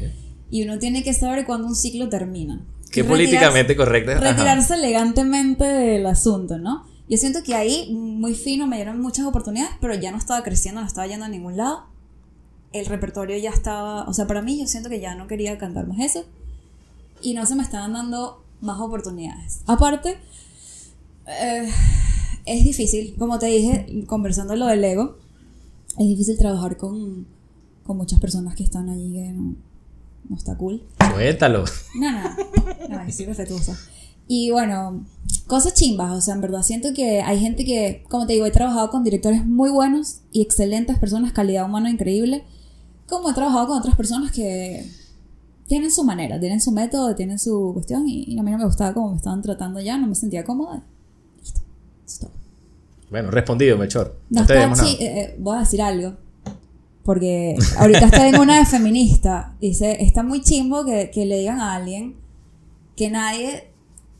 [0.51, 2.61] Y uno tiene que saber cuándo un ciclo termina.
[2.91, 4.11] Qué políticamente correcto.
[4.13, 4.21] Ajá.
[4.21, 6.85] Retirarse elegantemente del asunto, ¿no?
[7.09, 10.83] Yo siento que ahí, muy fino, me dieron muchas oportunidades, pero ya no estaba creciendo,
[10.83, 11.87] no estaba yendo a ningún lado.
[12.73, 15.87] El repertorio ya estaba, o sea, para mí yo siento que ya no quería cantar
[15.87, 16.25] más eso.
[17.23, 19.61] Y no se me estaban dando más oportunidades.
[19.67, 20.17] Aparte,
[21.27, 21.69] eh,
[22.47, 25.19] es difícil, como te dije, conversando lo del ego,
[25.99, 27.27] es difícil trabajar con,
[27.85, 29.57] con muchas personas que están allí que no,
[30.29, 30.83] no está cool.
[31.13, 31.65] Suéltalo.
[31.97, 32.29] No, no,
[32.89, 33.79] no, yo soy respetuosa.
[34.29, 35.05] Y bueno,
[35.47, 38.51] cosas chimbas, o sea, en verdad siento que hay gente que, como te digo, he
[38.51, 42.45] trabajado con directores muy buenos y excelentes personas, calidad humana increíble,
[43.09, 44.87] como he trabajado con otras personas que
[45.73, 48.65] tienen su manera, tienen su método, tienen su cuestión y, y a mí no me
[48.67, 50.83] gustaba cómo me estaban tratando ya, no me sentía cómoda.
[51.39, 51.61] Listo,
[52.05, 52.31] eso es todo.
[53.11, 54.19] Bueno, respondido, Melchor.
[54.29, 56.15] No, No está chi- eh, eh, voy a decir algo.
[57.05, 59.55] Porque ahorita estoy en una de feminista.
[59.63, 62.17] Dice, está muy chimbo que, que le digan a alguien
[62.95, 63.71] que nadie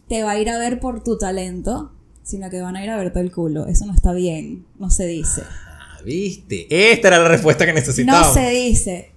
[0.09, 1.93] te va a ir a ver por tu talento,
[2.23, 3.67] sino que van a ir a verte el culo.
[3.67, 4.65] Eso no está bien.
[4.79, 5.43] No se dice.
[5.47, 6.67] Ah, ¿Viste?
[6.93, 8.29] Esta era la respuesta que necesitábamos.
[8.29, 9.12] No se dice.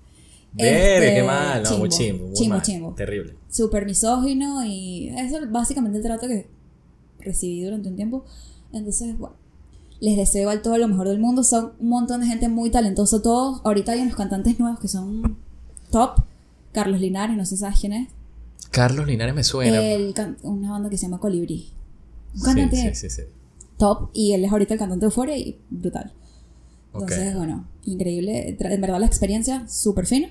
[0.57, 1.63] Verga, Este, qué mal.
[1.63, 2.25] No, muy chimbo.
[2.27, 2.61] muy Chimbo, mal.
[2.63, 2.93] chimbo.
[2.95, 3.35] Terrible.
[3.49, 6.47] Súper misógino y eso es básicamente el trato que
[7.19, 8.25] recibí durante un tiempo.
[8.73, 9.35] Entonces, bueno,
[9.99, 11.43] les deseo al todo lo mejor del mundo.
[11.43, 13.61] Son un montón de gente muy talentosa todos.
[13.63, 15.37] Ahorita hay unos cantantes nuevos que son
[15.91, 16.23] top.
[16.71, 18.09] Carlos Linares, no sé si sabes quién es.
[18.71, 19.81] Carlos Linares me suena.
[19.81, 21.69] El una banda que se llama Colibrí.
[22.35, 23.21] Un cantante sí, sí, sí.
[23.77, 26.11] top y él es ahorita el cantante de Euphoria y brutal.
[26.93, 27.37] Entonces, Ok.
[27.37, 28.57] bueno, increíble.
[28.59, 30.29] En verdad la experiencia súper fina.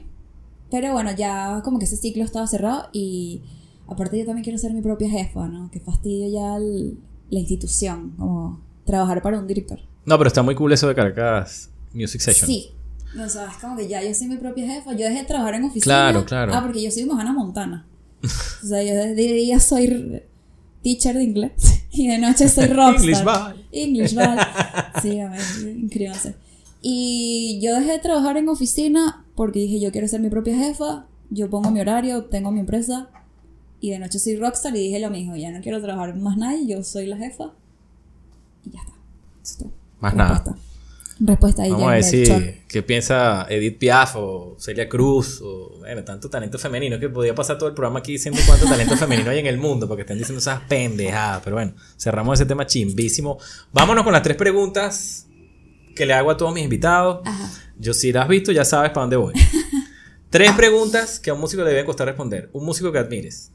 [0.75, 3.43] Pero bueno, ya como que ese ciclo estaba cerrado y
[3.87, 5.71] aparte yo también quiero ser mi propia jefa, ¿no?
[5.71, 6.99] Que fastidio ya el-
[7.31, 9.79] la institución, como trabajar para un director.
[10.05, 12.49] No, pero está muy cool eso de Caracas Music Session.
[12.49, 12.71] Sí.
[13.25, 14.91] O sea, es como que ya yo soy mi propia jefa.
[14.95, 15.85] Yo dejé de trabajar en oficina.
[16.11, 16.53] Claro, claro.
[16.53, 17.87] Ah, porque yo soy Mojana Montana.
[18.65, 20.21] O sea, yo de día soy
[20.83, 21.53] teacher de inglés
[21.93, 22.97] y de noche soy rockstar.
[23.05, 23.65] English bye.
[23.71, 25.01] English bye.
[25.01, 25.41] Sí, a ver,
[25.79, 26.35] inscríbanse.
[26.83, 31.07] Y yo dejé de trabajar en oficina porque dije, yo quiero ser mi propia jefa,
[31.31, 33.09] yo pongo mi horario, tengo mi empresa
[33.81, 36.67] y de noche soy rockstar y dije lo mismo, ya no quiero trabajar más nadie,
[36.67, 37.53] yo soy la jefa
[38.65, 38.81] y ya
[39.43, 39.65] está.
[40.01, 40.35] Más nada.
[40.35, 40.65] Respuesta.
[41.21, 42.43] Respuesta ahí Vamos ya a chat.
[42.67, 47.57] qué piensa Edith Piaf o Celia Cruz o bueno, tanto talento femenino que podía pasar
[47.57, 50.41] todo el programa aquí diciendo cuánto talento femenino hay en el mundo porque están diciendo
[50.41, 53.39] esas pendejadas, pero bueno, cerramos ese tema chimbísimo.
[53.73, 55.24] Vámonos con las tres preguntas
[55.95, 57.21] que le hago a todos mis invitados.
[57.25, 57.51] Ajá.
[57.79, 59.35] Yo si las has visto ya sabes para dónde voy.
[60.31, 62.51] tres preguntas que a un músico le debe costar responder.
[62.53, 63.51] Un músico que admires.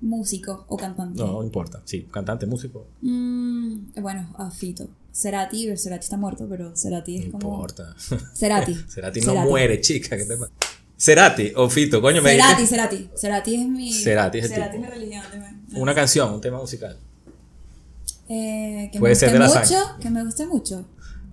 [0.00, 1.18] Músico o cantante.
[1.18, 1.80] No, no importa.
[1.84, 2.86] Sí, cantante, músico.
[3.00, 4.88] Mm, bueno, a Fito.
[5.12, 7.54] Cerati, Cerati está muerto, pero Cerati es No como.
[7.54, 7.94] importa.
[8.34, 8.74] Cerati.
[8.88, 10.16] Cerati no muere, chica.
[10.16, 10.52] ¿qué te pasa?
[10.98, 13.10] Cerati o Fito, coño, me Cerati, Cerati.
[13.16, 13.92] Cerati es mi.
[13.92, 14.84] Cerati es el Cerati tipo.
[14.84, 15.24] es mi religión.
[15.76, 16.98] Una canción, un tema musical.
[18.34, 19.60] Eh, que Puede me ser de la mucho.
[19.64, 20.02] sangre.
[20.02, 20.84] Que me guste mucho.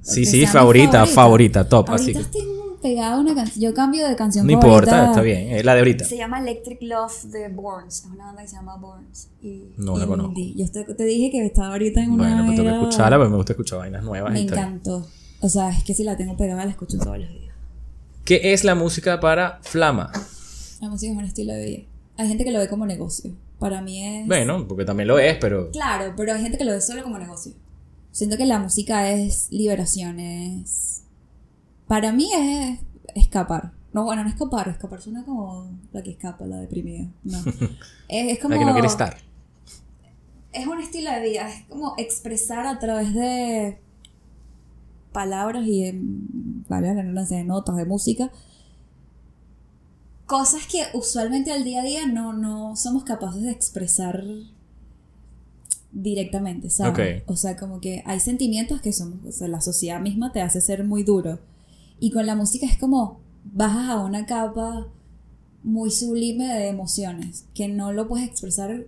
[0.02, 3.62] Sí, sí, mi favorita, favorita, top, Ahorita así que- tengo pegada una canción.
[3.64, 4.48] Yo cambio de canción.
[4.48, 4.92] No favorita.
[4.92, 5.52] importa, está bien.
[5.52, 6.06] Es la de ahorita.
[6.06, 8.00] Se llama Electric Love de Borns.
[8.00, 9.30] Es una banda que se llama Borns.
[9.42, 10.34] Y No la conozco.
[10.56, 12.24] Yo te, te dije que estaba ahorita en una.
[12.24, 14.34] Bueno, pues tengo que escucharla, pero me gusta escuchar vainas nuevas.
[14.34, 14.58] Me y tal.
[14.58, 15.08] encantó.
[15.42, 17.54] O sea, es que si la tengo pegada, la escucho todos los días.
[18.26, 20.12] ¿Qué es la música para Flama?
[20.82, 21.84] La música es un estilo de vida.
[22.18, 23.32] Hay gente que lo ve como negocio.
[23.62, 24.28] Para mí es.
[24.28, 27.20] Bueno, porque también lo es, pero Claro, pero hay gente que lo ve solo como
[27.20, 27.54] negocio.
[28.12, 31.04] Siento que la música es liberación, es.
[31.88, 32.80] Para mí es
[33.14, 33.74] escapar.
[33.94, 37.08] No, bueno, no escapar, escapar suena como la que escapa, la deprimida.
[37.24, 37.38] No.
[38.10, 38.56] es, es como.
[38.56, 39.16] la que no quiere estar.
[40.54, 43.80] Es un estilo de vida, es como expresar a través de
[45.12, 46.00] palabras y de,
[46.68, 48.32] vale, la redundancia, de notas, de música,
[50.32, 54.24] cosas que usualmente al día a día no, no somos capaces de expresar
[55.92, 57.24] directamente, ¿sabes?
[57.26, 60.62] O sea, como que hay sentimientos que son, o sea, la sociedad misma te hace
[60.62, 61.40] ser muy duro.
[62.00, 64.88] Y con la música es como bajas a una capa
[65.64, 68.86] muy sublime de emociones, que no lo puedes expresar,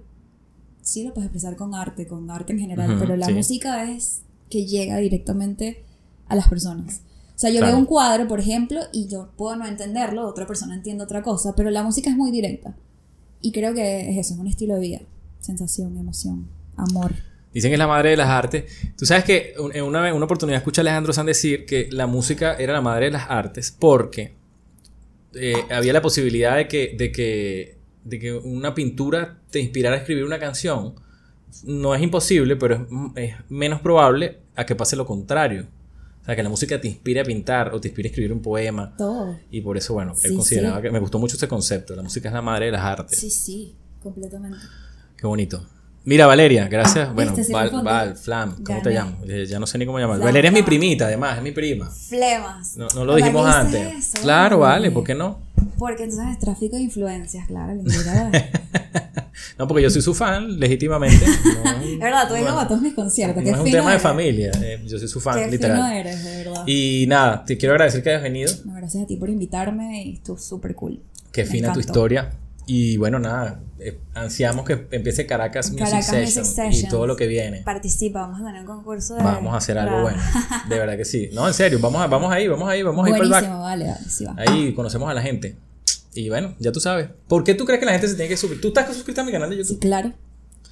[0.81, 3.33] sí lo puedes expresar con arte, con arte en general, pero la sí.
[3.33, 5.83] música es que llega directamente
[6.29, 7.01] a las personas.
[7.35, 7.73] O sea, yo Claro.
[7.73, 11.55] veo un cuadro, por ejemplo, y yo puedo no entenderlo, otra persona entiende otra cosa,
[11.55, 12.75] pero la música es muy directa.
[13.41, 14.99] Y creo que es eso, es un estilo de vida.
[15.39, 17.11] Sensación, emoción, amor.
[17.53, 18.65] Dicen que es la madre de las artes.
[18.97, 22.55] Tú sabes que en una, una oportunidad escuché a Alejandro Sanz decir que la música
[22.55, 24.33] era la madre de las artes porque
[25.35, 29.99] eh, había la posibilidad de que, de, que, de que una pintura te inspirara a
[29.99, 30.95] escribir una canción.
[31.63, 32.81] No es imposible, pero es,
[33.23, 35.67] es menos probable a que pase lo contrario.
[36.23, 38.41] O sea, que la música te inspire a pintar o te inspire a escribir un
[38.41, 38.95] poema.
[38.97, 39.37] Todo.
[39.51, 40.83] Y por eso, bueno, él Sí, consideraba sí.
[40.83, 41.95] que me gustó mucho ese concepto.
[41.95, 43.19] La música es la madre de las artes.
[43.19, 44.57] Sí, sí, completamente.
[45.17, 45.65] Qué bonito.
[46.05, 47.13] Mira, Valeria, gracias.
[47.13, 47.71] Bueno, Val.
[47.83, 49.17] Val, Flam, ¿cómo te llamo?
[49.25, 50.19] Eh, Ya no sé ni cómo llamar.
[50.19, 51.89] Valeria es mi primita, además, es mi prima.
[51.89, 52.75] Flemas.
[52.77, 54.13] No, no lo dijimos ¿Para qué antes.
[54.15, 54.21] eso?
[54.23, 55.39] Claro, vale, ¿por qué no?
[55.77, 57.73] Porque entonces es tráfico de influencias, claro.
[59.57, 61.25] No, porque yo soy su fan, legítimamente.
[61.63, 63.43] No, Es verdad, tú ibas a todos mis conciertos.
[63.43, 64.01] no es un tema de eres.
[64.01, 64.51] familia.
[64.61, 65.77] eh, yo soy su fan, Qué literal.
[65.77, 66.63] fino eres, de verdad.
[66.67, 68.51] Y nada, te quiero agradecer que hayas venido.
[68.65, 71.01] No, gracias a ti por invitarme y estuvo súper cool.
[71.31, 71.79] Qué Me fina tu encantó.
[71.79, 72.31] historia.
[72.65, 76.89] Y bueno, nada, eh, ansiamos que empiece Caracas Music, Caracas Session Music y Sessions.
[76.89, 77.61] todo lo que viene.
[77.63, 79.23] Participa, vamos a tener un concurso de.
[79.23, 80.17] Vamos a hacer algo bueno.
[80.69, 81.29] De verdad que sí.
[81.33, 83.41] No, en serio, vamos, a, vamos ahí, vamos ahí, vamos a ir para el back.
[83.41, 84.35] Buenísimo, vale, vale, sí va.
[84.37, 85.57] Ahí conocemos a la gente.
[86.15, 87.09] Y bueno, ya tú sabes.
[87.27, 88.61] ¿Por qué tú crees que la gente se tiene que suscribir?
[88.61, 89.79] ¿Tú estás suscrito a mi canal de Sí, YouTube?
[89.81, 90.13] claro.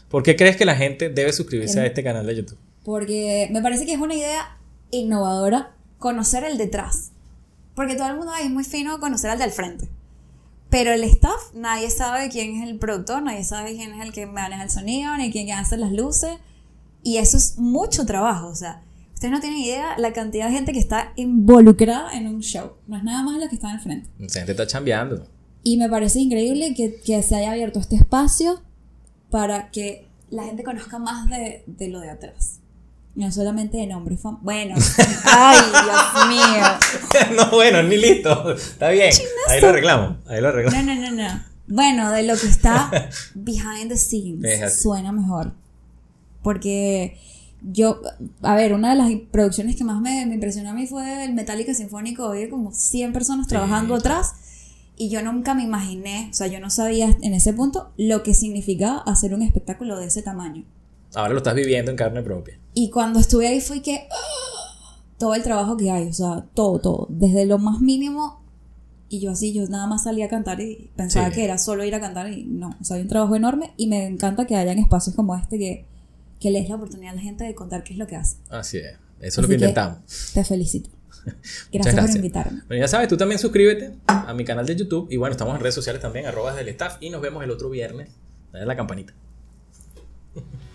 [0.09, 1.83] ¿Por qué crees que la gente debe suscribirse Em.
[1.83, 2.57] a este canal de YouTube?
[2.83, 4.57] Porque me parece que es una idea
[4.91, 7.11] innovadora conocer el detrás.
[7.75, 9.87] Porque todo el mundo ahí es muy fino conocer al del frente.
[10.69, 14.25] Pero el staff, nadie sabe quién es el productor, nadie sabe quién es el que
[14.25, 16.37] maneja el sonido, ni quién hace las luces.
[17.03, 18.47] Y eso es mucho trabajo.
[18.47, 18.81] O sea,
[19.21, 22.71] ustedes no tienen idea la cantidad de gente que está involucrada en un show.
[22.87, 24.09] No es nada más lo que está en el frente.
[24.17, 25.27] La gente está chambeando.
[25.61, 28.63] Y me parece increíble que, que se haya abierto este espacio
[29.29, 32.61] para que la gente conozca más de, de lo de atrás.
[33.13, 34.73] No solamente de nombres fam- Bueno,
[35.25, 37.35] ay, Dios mío.
[37.37, 38.53] no, bueno, ni listo.
[38.55, 39.11] Está bien.
[39.49, 40.17] Ahí lo arreglamos.
[40.27, 40.83] Ahí lo arreglamos.
[40.83, 41.43] No, no, no, no.
[41.67, 42.89] Bueno, de lo que está
[43.35, 45.53] behind the Es scenes suena mejor.
[46.41, 47.19] Porque
[47.61, 48.01] yo,
[48.41, 51.33] a ver, una de las producciones que más me, me impresionó a mí fue el
[51.33, 52.25] Metallica Sinfónico.
[52.25, 54.33] Había como 100 personas trabajando atrás.
[54.97, 58.33] Y yo nunca me imaginé, o sea, yo no sabía en ese punto lo que
[58.35, 60.63] significaba hacer un espectáculo de ese tamaño.
[61.15, 62.59] Ahora lo estás viviendo en carne propia.
[62.73, 65.01] Y cuando estuve ahí fue que ¡ah!
[65.17, 68.41] todo el trabajo que hay, o sea, todo, todo, desde lo más mínimo.
[69.09, 71.35] Y yo así, yo nada más salía a cantar y pensaba Sí.
[71.35, 73.87] que era solo ir a cantar y no, o sea, hay un trabajo enorme y
[73.87, 75.85] me encanta que hayan espacios como este que,
[76.41, 78.37] que les la oportunidad a la gente de contar qué es lo que hace.
[78.49, 78.95] Así es.
[79.19, 79.99] Eso es lo que intentamos.
[80.33, 80.89] Te felicito.
[81.25, 82.11] Muchas Gracias, gracias.
[82.11, 82.61] por invitarme.
[82.67, 85.07] Bueno, ya sabes, tú también suscríbete a mi canal de YouTube.
[85.11, 86.97] Y bueno, estamos en redes sociales también, arrobas del staff.
[86.99, 88.09] Y nos vemos el otro viernes.
[88.51, 89.13] Dale la campanita.